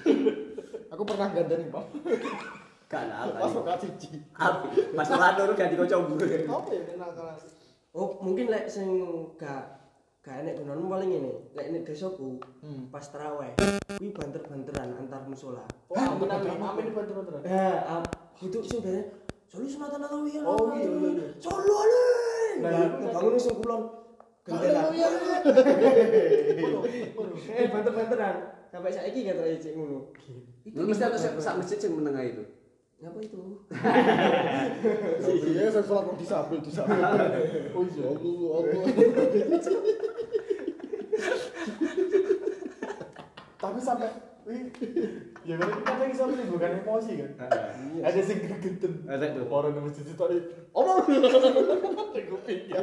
Aku 0.92 1.02
pernah 1.04 1.28
gandeng 1.30 1.68
Pak. 1.68 1.84
Gak 2.90 3.02
lah, 3.06 3.30
Pas 3.38 3.52
rokat 3.54 3.78
siji. 3.78 4.18
Api. 4.34 4.96
Pas 4.96 5.06
sholat 5.06 5.38
dulu 5.38 5.52
ganti 5.54 5.78
kocok 5.78 6.00
gue. 6.16 6.48
Apa 6.48 6.70
ya 6.74 6.82
kenakalan? 6.82 7.36
Oh, 7.94 8.18
mungkin 8.18 8.50
lek 8.50 8.66
sing 8.66 8.88
gak 9.38 9.78
gak 10.20 10.42
enek 10.42 10.58
gunane 10.58 10.82
paling 10.82 11.10
ini. 11.12 11.32
Lek 11.54 11.70
nek 11.70 11.82
desaku 11.86 12.40
Hmm. 12.60 12.90
pas 12.90 13.04
tarawih 13.04 13.54
kuwi 13.94 14.10
banter-banteran 14.10 14.96
antar 14.96 15.22
musola. 15.28 15.62
Oh, 15.86 15.96
amin 15.96 16.28
amin 16.28 16.58
amin. 16.58 16.84
Eh, 17.46 17.76
ah, 17.86 18.02
itu 18.40 18.58
sing 18.64 18.80
biasanya 18.82 19.04
Solo 19.50 19.66
Sunatan 19.66 20.06
Alawi 20.06 20.38
ya. 20.38 20.42
Oh, 20.46 20.70
iya, 20.74 20.86
iya, 20.86 21.08
iya. 21.10 21.26
Solo 21.42 21.74
ale. 21.82 22.06
Nah, 22.62 22.70
Nah, 22.70 22.86
iya. 23.02 23.10
bangun 23.10 23.34
sing 23.34 23.54
kulon 23.58 23.82
gendela. 24.46 24.82
Eh, 27.50 27.66
banter-banteran. 27.68 28.36
Sampai 28.70 28.94
saiki 28.94 29.26
kata 29.26 29.42
Ecik 29.42 29.74
ngono. 29.74 30.14
Lu 30.70 30.86
mesti 30.86 31.02
ada 31.04 31.18
sak 31.18 31.58
masjid 31.58 31.78
yang 31.82 31.98
menengah 31.98 32.22
itu. 32.22 32.44
Ngapa 33.00 33.18
itu? 33.24 33.40
Iya, 35.50 35.72
saya 35.72 35.84
sholat 35.84 36.04
kok 36.04 36.16
disabel 36.20 36.60
disabel. 36.62 37.00
Oh 37.72 37.82
iya, 37.88 38.04
Allah 38.12 38.50
Allah. 38.60 38.84
Tapi 43.60 43.78
sampai 43.80 44.08
ya 45.44 45.54
kan 45.60 45.68
kita 45.68 45.92
lagi 45.96 46.14
sama 46.16 46.32
menimbulkan 46.36 46.80
emosi 46.84 47.12
kan. 47.20 47.30
Ada 48.00 48.20
sing 48.24 48.38
gregeten. 48.44 48.92
Ada 49.04 49.36
tuh. 49.36 49.44
Orang 49.48 49.76
di 49.76 49.80
masjid 49.84 50.04
itu 50.04 50.16
tadi. 50.16 50.38
Apa? 50.72 50.90
Kuping 52.20 52.60
ya. 52.70 52.80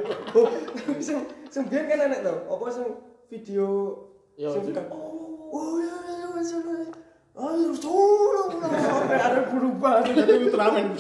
sing 1.02 1.18
sing 1.50 1.64
biyen 1.70 1.86
kan 1.88 2.08
enek 2.10 2.20
to, 2.26 2.36
apa 2.48 2.66
sing 2.72 2.88
video 3.32 3.68
Ya, 4.38 4.54
sing 4.54 4.70
kan 4.70 4.86
oh 4.94 5.82
ya 5.82 5.98
ya 6.06 6.30
ya 6.38 6.42
Solo. 6.46 6.74
Ayo. 7.38 7.70
Sampai 7.78 9.18
ada 9.18 9.42
berubah 9.50 10.02
jadi 10.06 10.26
Ultraman. 10.50 10.98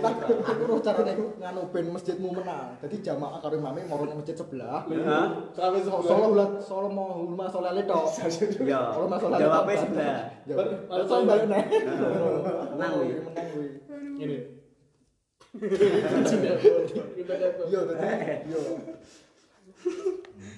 Lah, 0.00 0.12
aku 0.22 0.62
roh 0.64 0.80
carane 0.80 1.12
nganu 1.36 1.68
ben 1.68 1.86
masjidmu 1.92 2.28
menang. 2.32 2.78
Jadi 2.80 2.96
jamaah 3.04 3.38
karo 3.44 3.60
imame 3.60 3.84
moro 3.84 4.08
nang 4.08 4.18
masjid 4.22 4.32
sebelah. 4.32 4.88
Hah? 4.88 5.26
Sampai 5.52 5.84
Solo 5.84 6.26
ulat 6.32 6.50
Solo 6.64 6.88
mau 6.88 7.20
hulma 7.20 7.50
solele 7.52 7.84
tok. 7.84 8.08
Ya. 8.64 8.96
Kalau 8.96 9.08
masalah 9.10 9.36
Jawabnya 9.36 9.76
sebelah. 9.76 10.18
Langsung 10.88 11.28
balik 11.28 11.46
nih. 11.52 11.64
Menang 12.72 12.92
wi. 12.96 13.06
Menang 13.20 13.48
wi. 13.60 13.66
Ini. 14.22 14.36
Tadi. 17.28 17.48
Iya. 17.68 17.80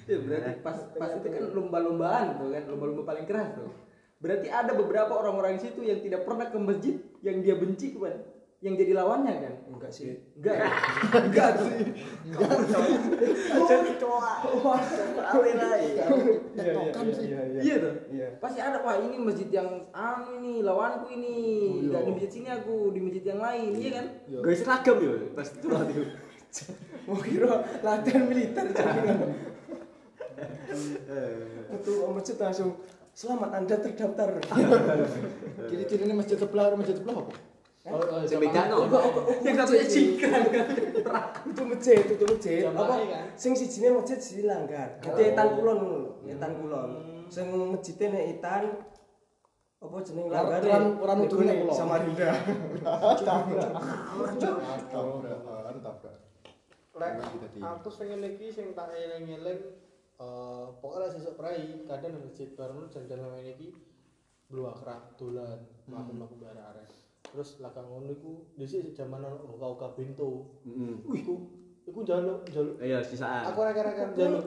Ya, 0.05 0.21
berarti 0.21 0.61
pas 0.61 0.77
pas 0.95 1.09
itu 1.17 1.27
kan 1.33 1.43
lomba-lombaan 1.49 2.37
tuh 2.37 2.53
kan 2.53 2.63
lomba-lomba 2.69 3.03
paling 3.09 3.25
keras 3.25 3.57
tuh. 3.57 3.73
Berarti 4.21 4.47
ada 4.49 4.71
beberapa 4.73 5.11
orang-orang 5.17 5.59
di 5.59 5.69
situ 5.69 5.81
yang 5.83 5.99
tidak 5.99 6.23
pernah 6.23 6.47
ke 6.49 6.57
masjid 6.61 6.95
yang 7.25 7.41
dia 7.41 7.57
benci 7.57 7.93
kan, 7.93 8.15
yang 8.65 8.73
jadi 8.81 8.97
lawannya 8.97 9.33
kan? 9.45 9.53
Enggak 9.69 9.91
sih. 9.93 10.17
Enggak, 10.41 10.57
ya? 10.57 10.69
enggak 11.21 11.49
sih. 11.61 11.77
Jadi 13.69 13.91
cowok. 14.01 14.35
Tektokan 16.57 17.05
sih. 17.13 17.29
Iya 17.61 17.75
tuh. 17.77 17.93
Iya. 18.09 18.27
Pasti 18.41 18.59
ada 18.65 18.81
wah 18.81 18.97
ini 18.97 19.21
masjid 19.21 19.45
yang 19.53 19.85
anu 19.93 20.41
ini 20.41 20.65
lawanku 20.65 21.13
ini. 21.13 21.29
Oh, 21.29 21.77
iya. 21.77 21.85
Enggak 21.85 22.01
di 22.01 22.11
masjid 22.17 22.31
sini 22.33 22.49
aku, 22.49 22.89
di 22.89 22.99
masjid 23.05 23.23
yang 23.29 23.37
lain, 23.45 23.69
iya 23.77 23.89
kan? 24.01 24.05
Gue 24.25 24.55
seragam 24.57 24.97
yo 24.97 25.13
pas 25.37 25.45
itu 25.45 25.67
lah 25.69 25.85
itu. 25.85 26.03
Mau 27.05 27.21
kira 27.21 27.61
latihan 27.85 28.25
militer. 28.25 28.65
Ketua 31.69 32.05
masjid 32.09 32.35
langsung 32.41 32.81
selamat 33.13 33.61
Anda 33.61 33.77
terdaftar. 33.77 34.41
Ciri-cirinya 35.69 36.17
masjid 36.17 36.41
sebelah 36.41 36.73
masjid 36.73 36.97
sebelah 36.97 37.29
apa? 37.29 37.53
Oh, 37.85 38.01
oh, 38.01 38.25
Sebeda 38.25 38.65
no. 38.65 38.89
Yang 39.45 39.55
katanya 39.61 39.85
cingkrang 39.85 40.45
kan. 40.49 40.67
itu 41.45 41.61
masjid, 41.69 42.01
itu 42.01 42.25
masjid. 42.25 42.61
Apa? 42.65 42.81
kan? 42.97 43.25
Sing 43.37 43.53
sijine 43.53 43.93
masjid 43.93 44.17
siji 44.17 44.41
langgar. 44.43 44.97
Dadi 44.97 45.29
etan 45.29 45.53
kulon 45.53 45.77
ngono 45.77 45.97
lho, 46.01 46.11
etan 46.25 46.51
kulon. 46.57 46.89
Sing 47.29 47.45
masjide 47.45 48.05
nek 48.09 48.25
etan 48.33 48.63
apa 49.77 49.95
jeneng 50.01 50.25
Ora- 50.25 50.49
langgar? 50.49 50.61
ora- 50.65 50.97
ora 50.97 51.13
nuduhnya 51.13 51.53
kulon. 51.61 51.75
Samarinda. 51.77 52.29
Tabrakan, 54.89 55.75
tabrak. 55.81 56.17
Lek 56.95 57.11
Iki 57.21 57.59
aku 57.59 57.89
pengen 57.93 58.19
lagi 58.23 58.47
sing 58.49 58.71
tak 58.71 58.89
eling-eling 58.89 59.61
eh 60.15 60.65
pokoknya 60.79 61.11
sesuk 61.11 61.35
prai 61.35 61.59
kadang 61.83 62.23
masjid 62.23 62.47
bareng 62.49 62.87
jam-jam 62.87 63.19
main 63.19 63.43
iki 63.45 63.75
belu 64.47 64.71
akrab 64.71 65.11
dolan 65.19 65.59
mlaku-mlaku 65.85 66.39
bare 66.39 66.61
arek. 66.71 66.87
Terus 67.25 67.49
lakang 67.59 67.85
ngono 67.85 68.07
iku 68.07 68.31
dhisik 68.53 68.91
zaman 68.91 69.19
ono 69.19 69.37
uka-uka 69.49 69.93
bento. 69.93 70.49
Heeh. 70.61 70.93
Iku 71.15 71.33
iku 71.85 71.99
njaluk 72.01 72.41
njaluk 72.45 72.75
Iya, 72.79 72.99
sisaan. 72.99 73.45
aku 73.45 73.59
rek-rekan 73.61 74.11
njaluk 74.11 74.45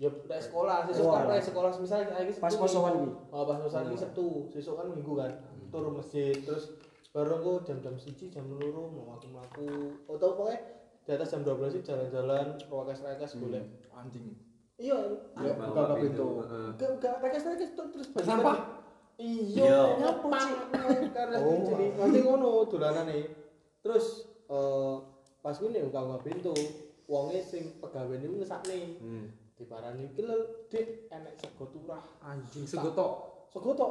ya 0.00 0.08
lek 0.08 0.40
sekolah 0.40 0.88
sesuk 0.88 1.04
kan 1.06 1.28
prai 1.28 1.36
sekolah 1.38 1.68
misal 1.76 2.00
iki 2.00 2.32
Pas 2.38 2.54
posokan 2.54 2.92
kuwi. 2.96 3.10
Oh, 3.28 3.44
pas 3.44 3.60
posokan 3.60 3.84
iki 3.86 4.00
Sabtu, 4.00 4.26
sesuk 4.48 4.74
kan 4.74 4.88
minggu 4.88 5.12
kan. 5.14 5.28
Turun 5.68 5.92
masjid 5.94 6.32
terus 6.34 6.72
baru 7.10 7.36
aku 7.36 7.52
jam-jam 7.62 7.92
siji 8.00 8.32
jam 8.32 8.48
loro 8.48 8.88
mau 8.88 9.12
mlaku-mlaku. 9.12 9.92
Oh 10.06 10.16
tau 10.16 10.32
pokoknya 10.34 10.56
di 11.00 11.10
atas 11.12 11.28
jam 11.28 11.42
12 11.42 11.68
sih 11.70 11.82
jalan-jalan, 11.82 12.46
rokas-rokas 12.64 13.34
golek 13.36 13.64
Anjing. 13.90 14.32
iya 14.78 14.96
Ya, 15.36 15.52
Buka 15.52 15.92
pintu. 15.92 16.00
pintu. 16.00 16.28
Heeh. 16.40 16.68
gak 16.78 16.90
gak 16.96 17.14
tekes 17.20 17.42
tekes 17.44 17.70
terus 17.74 18.06
Sampah? 18.22 18.79
Iya 19.20 19.68
Iya. 19.68 19.80
nyapa 20.00 20.40
karena 21.12 21.36
Oh. 21.38 21.60
jadi 21.62 21.84
nanti 21.94 22.18
ngono 22.20 22.64
dolanane 22.64 23.18
terus 23.78 24.24
eh 24.46 24.94
pas 25.38 25.52
kuwi 25.52 25.70
nek 25.70 25.88
buka 25.88 26.20
pintu 26.20 26.56
wonge 27.04 27.40
sing 27.40 27.76
pegawe 27.76 28.14
niku 28.14 28.34
ngesakne 28.36 28.96
Hmm. 28.96 29.28
diparani 29.54 30.08
iki 30.08 30.22
lho 30.22 30.36
dik 30.66 31.08
enek 31.08 31.36
sego 31.36 31.68
turah 31.68 32.00
Anjing 32.22 32.64
sego 32.64 32.90
tok 32.90 33.12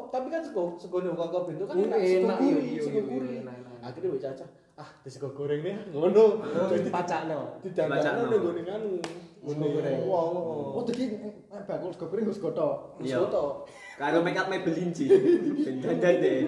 tapi 0.09 0.27
kan 0.27 0.41
sego 0.41 0.73
sego 0.75 0.97
nek 0.99 1.13
buka 1.13 1.39
pintu 1.45 1.63
kan 1.63 1.75
Oh, 1.75 1.85
enak 1.85 1.99
sego 2.01 2.29
gurih 2.35 2.49
iya, 2.49 2.73
iya, 2.73 2.81
sego 2.81 2.99
enak. 3.37 3.55
akhirnya 3.79 4.09
wis 4.09 4.21
caca 4.23 4.45
ah 4.75 4.89
di 4.99 5.09
sego 5.09 5.29
goreng 5.31 5.61
nih 5.61 5.75
ngono 5.91 6.23
Oh, 6.39 6.67
dipacakno. 6.71 7.39
Dipacakno. 7.61 8.21
ning 8.25 8.39
gone 8.39 8.61
nganu 8.63 8.91
Sego 9.39 9.65
goreng. 9.71 9.97
wong 10.03 10.31
Oh, 10.73 10.83
jadi 10.83 11.03
eh, 11.47 11.61
bakul 11.63 11.91
sego 11.91 12.05
goreng 12.07 12.25
gotok. 12.27 12.75
Iya. 12.99 13.15
sego 13.19 13.27
tok 13.29 13.51
Karo 13.99 14.23
make 14.23 14.39
up 14.39 14.47
Maybelline 14.47 14.95
sih. 14.95 15.11
Ben 15.67 15.83
dandan 15.83 16.15
deh. 16.23 16.47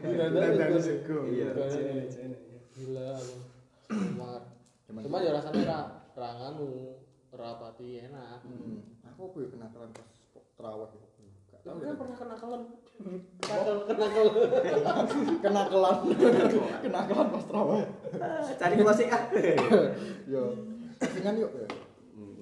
Dandan 0.00 0.80
sego. 0.80 1.28
Iya. 1.28 1.52
gila 2.72 3.04
aku. 3.12 3.36
Semangat. 3.92 4.42
cuma 5.04 5.20
ya 5.20 5.30
rasanya 5.36 5.62
ra 5.68 5.78
ra 6.16 6.28
nganu 6.40 6.96
ra 7.36 7.60
pati 7.60 8.00
enak. 8.00 8.40
Aku 9.12 9.28
kuwi 9.36 9.52
kenakalan 9.52 9.92
pas 9.92 10.08
terawih. 10.56 10.88
Gak 11.52 11.60
tahu 11.60 11.76
Kamu 11.76 11.84
ya. 11.84 11.86
kan 11.92 11.96
pernah 12.00 12.16
kenakalan 12.16 12.62
kenakal 13.44 13.76
kenakal 13.84 14.26
Kenakalan. 15.44 15.96
Kenakalan 16.80 17.26
pas 17.28 17.44
terawih. 17.44 17.84
Cari 18.56 18.74
musik 18.80 19.08
ah. 19.12 19.22
Yo. 20.32 20.42
Dengan 20.96 21.34
yuk. 21.44 21.50
ya. 21.52 21.68
Hmm, 22.16 22.40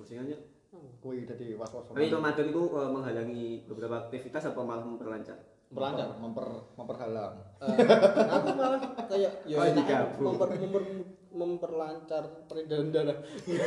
Kuwi 1.05 1.29
dadi 1.29 1.53
was-was. 1.53 1.85
Tapi 1.85 2.09
Ramadan 2.09 2.49
itu 2.49 2.63
eh, 2.73 2.89
menghalangi 2.89 3.47
beberapa 3.69 4.09
aktivitas 4.09 4.49
apa 4.49 4.61
malah 4.65 4.81
memperlancar? 4.83 5.37
Melancar. 5.69 6.17
memper 6.17 6.47
memperhalang. 6.75 7.35
Eh, 7.61 7.77
aku 8.35 8.49
malah 8.57 8.81
kayak 9.05 9.33
ya 9.45 9.57
Oh, 9.59 9.69
digabung. 9.69 10.25
memper, 10.33 10.49
memper, 10.57 10.83
memperlancar 11.29 12.23
peredaran 12.47 12.89
darah 12.89 13.19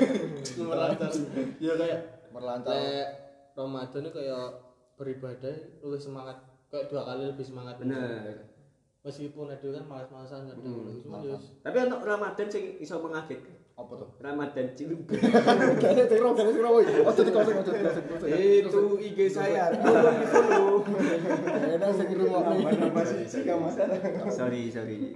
memperlancar 0.57 1.11
ya 1.59 1.73
kayak 1.75 1.99
Merlancar. 2.31 2.71
Lek 2.71 3.07
Ramadan 3.53 4.01
itu 4.01 4.11
kayak 4.13 4.47
beribadah 4.95 5.55
lebih 5.83 6.01
semangat 6.01 6.37
kayak 6.67 6.87
dua 6.87 7.01
kali 7.05 7.23
lebih 7.27 7.45
semangat 7.45 7.75
Bener. 7.77 8.33
meskipun 9.01 9.47
ada 9.47 9.67
kan 9.67 9.85
malas-malasan 9.85 10.47
kadang 10.47 10.63
Hmm, 10.63 10.99
cuma 10.99 11.17
ya. 11.21 11.37
Tapi 11.61 11.75
untuk 11.85 12.01
Ramadan 12.01 12.47
sing 12.47 12.75
iso 12.77 12.97
mengagetkan. 12.97 13.56
Apa 13.77 13.93
tuh? 13.93 14.09
Ramadan 14.17 14.73
tiro 14.73 14.97
woi. 16.73 16.85
Ojo 17.05 17.21
dikoseng, 17.21 17.55
ojo 17.61 17.71
dikoseng. 17.77 18.05
Itu 18.25 18.81
IG 18.97 19.19
saya. 19.29 19.69
Di 19.77 20.25
follow. 20.33 20.81
Enak 21.77 21.89
sing 21.93 22.07
ngrungokne. 22.09 22.57
Nambah-nambah 22.57 23.03
sih 23.05 23.45
gak 23.45 23.57
masalah. 23.61 23.97
sorry, 24.33 24.73
sorry. 24.73 25.13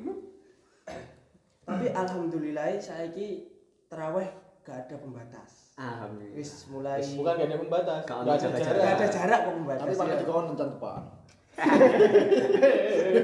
Tapi 1.65 1.85
alhamdulillah 1.89 2.77
saiki 2.77 3.49
tarawih 3.89 4.29
gak 4.61 4.85
ada 4.85 4.95
pembatas. 5.01 5.73
Alhamdulillah. 5.81 6.37
Wis 6.37 6.51
mulai 6.69 7.01
bukan 7.01 7.33
gak 7.33 7.47
ada 7.49 7.57
pembatas 7.57 8.01
Gak 8.05 8.17
gak 8.21 8.37
ada 8.37 8.45
ada 8.45 8.59
jarak. 8.61 8.81
gak 8.85 8.93
ada 8.93 9.07
jarak 9.09 9.39
kok 9.41 9.53
pembatas. 9.57 9.81
Tapi 9.81 9.93
pakai 9.97 10.13
ya. 10.13 10.19
dikon 10.21 10.45
encan 10.53 10.69
depan. 10.77 11.01
Iya, 11.51 13.23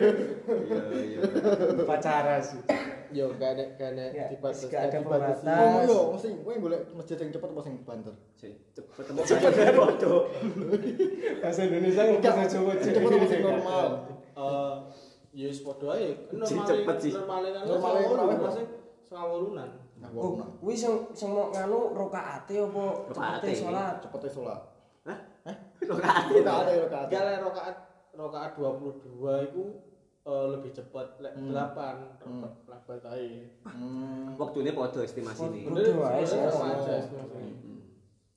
iya. 0.91 1.19
Pacara 1.87 2.37
sih. 2.43 2.59
yo 3.07 3.31
gak 3.39 3.55
ada 3.55 3.63
gak 3.79 3.89
ada 3.95 4.05
Ya, 4.11 4.27
dibatas 4.27 4.67
gak 4.67 4.91
ada 4.91 4.99
pembatas. 4.99 5.39
Oh 5.47 5.81
yo, 5.87 5.99
mesti 6.11 6.27
kowe 6.43 6.55
golek 6.59 6.81
masjid 6.91 7.15
yang 7.15 7.31
cepet 7.31 7.49
apa 7.55 7.61
sing 7.63 7.75
banter? 7.87 8.15
Sing 8.35 8.51
Cepet 8.75 9.03
temu 9.07 9.21
kan 9.23 9.73
bodoh. 9.79 10.21
Bahasa 11.39 11.61
Indonesia 11.63 12.03
bisa 12.03 12.43
coba 12.59 12.71
Sing 12.83 12.91
cepet 12.93 13.11
apa 13.15 13.25
sing 13.31 13.41
normal? 13.41 13.85
Eh, 14.37 14.75
ya 15.33 15.45
wis 15.49 15.59
padha 15.63 15.87
ae 15.95 16.07
normal 16.35 16.65
cepet 16.67 16.97
sih. 16.99 17.11
normal 17.15 17.39
kan 17.47 17.63
Normale 17.63 17.99
terawih, 18.03 18.37
Pak. 18.37 18.53
sengawurunan 19.07 19.69
Nah, 19.97 20.13
kuwi 20.61 20.75
sing 20.77 20.93
sing 21.17 21.33
mau 21.33 21.49
nganu 21.49 21.95
rakaate 21.95 22.53
apa 22.61 22.85
cepete 23.09 23.49
salat? 23.57 23.95
cepete 23.97 24.29
salat. 24.29 24.61
Hah? 25.09 25.17
Hah? 25.47 25.55
Rokaat. 25.89 26.23
Kita 26.29 26.51
ada 26.53 26.73
rakaat. 26.85 27.07
gak 27.09 27.23
lek 27.23 27.39
rokaat 28.17 28.51
rokaat 28.51 28.53
22 28.57 29.47
itu 29.47 29.63
eh, 30.23 30.45
lebih 30.51 30.71
cepat 30.73 31.07
lek 31.17 31.33
Hmm. 31.33 31.53
8 31.53 32.19
Hmm. 32.19 32.43
lambat 32.65 33.01
ae 33.07 33.47
Hmm. 33.63 34.35
Waktunya 34.35 34.73
podo 34.73 34.99
estimasi 34.99 35.47
ini. 35.47 35.59
Bener. 35.63 35.95
Udah, 35.95 36.11
ae 36.11 36.23
sih, 36.23 36.37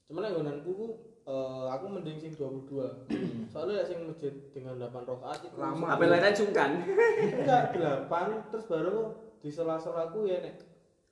cuman 0.06 0.22
yang 0.22 0.32
nggonanku 0.36 0.70
ku 0.70 0.86
eh, 1.22 1.66
aku 1.68 1.84
mending 1.88 2.18
sing 2.18 2.32
22 2.34 3.06
soalnya 3.46 3.74
lek 3.78 3.86
sing 3.86 3.98
masjid 4.04 4.32
dengan 4.50 4.74
8 4.76 5.02
rokaat 5.04 5.38
itu 5.40 5.54
Lama. 5.54 5.86
Apa 5.88 6.02
lain 6.04 6.34
sungkan? 6.36 6.70
enggak 6.82 7.64
8 8.06 8.50
terus 8.50 8.66
baru 8.66 9.14
di 9.38 9.48
sela-selaku 9.48 10.26
ya 10.26 10.38
nek 10.40 10.54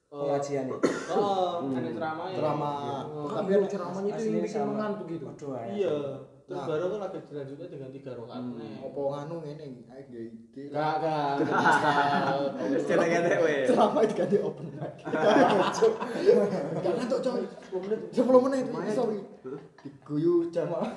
eh, 0.08 0.14
Pengajian 0.14 0.64
ya. 0.66 0.78
Oh, 1.10 1.60
Hmm. 1.60 1.74
ceramah 1.90 2.26
ya. 2.26 2.36
Ceramah. 2.38 2.74
Oh, 3.04 3.28
Tapi 3.30 3.50
ceramahnya 3.68 4.10
itu 4.10 4.22
yang 4.24 4.40
bikin 4.40 4.62
mengantuk 4.64 5.06
gitu. 5.06 5.24
Waduh, 5.26 5.50
ae. 5.54 5.68
Iya. 5.76 5.96
Terus 6.48 6.64
Nah. 6.64 6.68
baru 6.72 6.84
kan 6.88 7.00
lagi 7.04 7.20
dilanjutnya 7.28 7.66
dengan 7.68 7.90
tiga 7.92 8.10
rakaat 8.16 8.40
Hmm. 8.40 8.56
nih. 8.56 8.80
Apa 8.80 9.00
nganu 9.04 9.36
ngene 9.44 9.64
ae. 9.92 10.02
Gak 10.72 10.94
gak. 11.04 11.44
We. 13.44 13.54
Ceramah 13.68 14.00
itu 14.00 14.14
ganti 14.16 14.36
open 14.40 14.66
mic. 14.72 14.96
Gak 15.04 16.92
ngantuk 16.96 17.20
coy. 17.20 17.44
10 17.44 17.84
menit. 17.84 18.00
10 18.16 18.40
menit 18.48 18.64
iso 18.88 19.02
iki. 19.12 19.20
Diguyu 19.84 20.48
jamaah. 20.48 20.88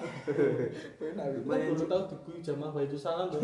Enak 1.04 1.26
iki. 1.44 1.84
Tahu 1.84 2.04
diguyu 2.08 2.40
jamaah 2.40 2.72
baitu 2.72 2.96
salam 2.96 3.28
tuh. 3.28 3.44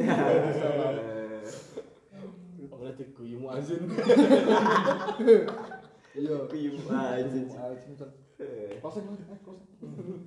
Apalagi 2.67 3.03
diguyu 3.03 3.35
muazin. 3.43 3.83
Iya. 6.17 6.49
Muazin, 6.81 7.45
Kosong 8.37 9.09
lagi, 9.09 9.25
eh, 9.25 9.39
kosong. 9.41 9.57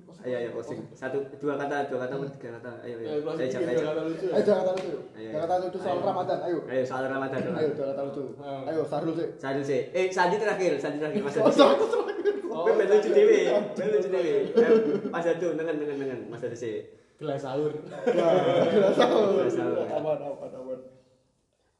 Kosong. 0.03 0.23
Ayo 0.27 0.35
ayo 0.35 0.49
closing. 0.51 0.83
Satu 0.91 1.23
dua 1.39 1.55
kata, 1.55 1.87
dua 1.87 1.99
kata, 2.03 2.19
tiga 2.35 2.59
kata. 2.59 2.83
Ayo 2.83 2.99
ayo. 2.99 3.23
Saya 3.39 3.47
tiga, 3.47 3.71
jawab 3.71 3.71
aja. 3.71 3.87
kata 3.87 4.01
lucu 4.03 4.25
ya. 4.27 4.33
Ayo 4.35 4.43
jangan 4.43 4.63
kata 4.67 4.71
lucu. 4.75 4.99
Ayo, 5.15 5.29
Jangan 5.31 5.47
kata 5.47 5.55
lucu 5.63 5.77
soal 5.79 5.95
ayo. 5.95 6.03
Ramadan. 6.11 6.37
Ayo. 6.43 6.57
Ayo 6.67 6.83
soal 6.83 7.03
Ramadan. 7.07 7.41
Ayo 7.55 7.69
jangan 7.71 7.89
kata 7.95 8.01
lucu. 8.11 8.23
Ayo. 8.35 8.67
Ayo 8.67 8.81
Sarul 8.83 9.13
sih. 9.15 9.27
Satu 9.39 9.61
sih. 9.63 9.81
Eh, 9.95 10.05
Sandi 10.11 10.35
terakhir, 10.35 10.71
Sandi 10.75 10.97
terakhir. 10.99 11.21
Mas 11.23 11.35
Oh, 11.39 11.47
Adi. 11.47 11.55
sorry, 11.55 11.85
sorry. 11.87 12.13
Oh, 12.51 12.67
ben 12.67 12.87
lucu 12.91 13.09
dhewe. 13.15 13.39
Ben 13.79 13.87
lucu 13.95 14.09
dhewe. 14.11 14.33
Ayo, 14.59 14.73
Mas 15.07 15.25
Adu, 15.31 15.47
nengen 15.55 15.75
nengen 15.79 15.95
nengen. 16.03 16.19
Mas 16.27 16.43
Adu 16.43 16.57
sih. 16.59 16.83
Gelas 17.15 17.39
sahur. 17.39 17.71
Tidak 17.71 18.91
tahu. 18.99 19.19
Tidak 19.39 19.55
tahu. 19.55 19.87
Aman, 19.87 20.17
aman, 20.19 20.51
aman. 20.51 20.70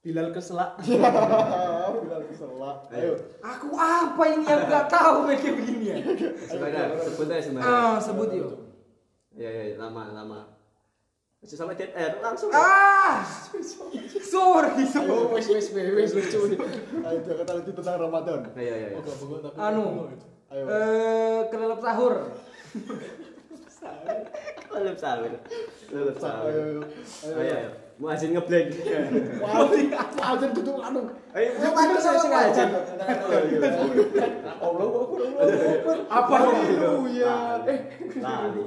Bilal 0.02 0.34
keselak. 0.34 0.82
Bilang 2.02 2.26
keselak. 2.26 2.78
Ayo. 2.90 3.14
Aku 3.38 3.70
apa 3.78 4.24
ini 4.34 4.50
yang 4.50 4.66
nggak 4.66 4.90
tahu 4.90 5.30
kayak 5.30 5.54
begini 5.62 5.86
ya? 5.94 5.98
Sembarang, 6.50 6.90
sebut 6.98 7.30
aja 7.30 7.42
sembarang. 7.46 7.70
Ah, 7.70 7.96
sebut 8.02 8.30
yuk. 8.34 8.50
Ya 9.38 9.46
ya, 9.46 9.78
lama 9.78 10.10
lama. 10.10 10.40
Masih 11.38 11.54
sama 11.54 11.78
dead 11.78 11.94
air 11.94 12.18
langsung. 12.18 12.50
Ah, 12.50 13.22
sorry, 14.26 14.86
sorry. 14.90 15.26
wes, 15.34 15.46
wes, 15.50 15.68
wes, 15.70 15.88
wes, 15.94 16.12
lucu 16.14 16.40
nih. 16.54 16.60
Ayo 17.02 17.18
jangan 17.22 17.38
kata 17.46 17.52
lucu 17.62 17.72
tentang 17.78 17.98
Ramadan. 18.02 18.40
Ayo 18.58 18.72
ayo. 18.74 18.88
ayo. 18.90 18.98
Oke, 19.02 19.10
bagus 19.22 19.40
tapi. 19.46 19.58
Anu, 19.58 19.86
Ayo. 20.50 20.64
eh, 20.66 21.40
kelelep 21.50 21.82
sahur. 21.82 22.14
Lelep 24.72 24.98
sahur. 24.98 25.30
Lelep 25.90 26.18
sahur. 26.18 26.50
Ayo, 26.50 26.62
Ayo 27.26 27.36
ayo. 27.38 27.54
Ayo. 27.54 27.70
Ayo. 28.02 28.08
Muazin 28.10 28.34
ngeblank. 28.34 28.70
Wajib, 29.42 29.94
wajib 29.94 30.50
tutup 30.58 30.82
anu. 30.82 31.02
Ayo, 31.38 31.50
Itu 31.54 32.00
saya 32.02 32.18
sengaja. 32.18 32.64
Allah, 34.58 34.88
Allah, 34.90 34.90
Apa 36.10 36.36
itu 36.66 36.90
ya? 37.14 37.62
Eh, 37.70 37.80
lali. 38.18 38.62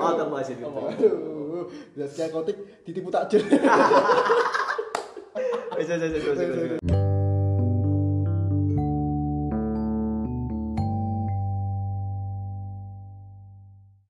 Oh, 0.00 0.12
tak 0.16 0.26
Muazin 0.32 0.56
ngeblank. 0.56 0.96
Aduh, 0.96 1.68
sekian 2.08 2.32
kotik 2.32 2.56
ditipu 2.88 3.12
takjil. 3.12 3.44
Wes, 5.76 5.86
wes. 5.86 6.00
wes. 6.00 6.97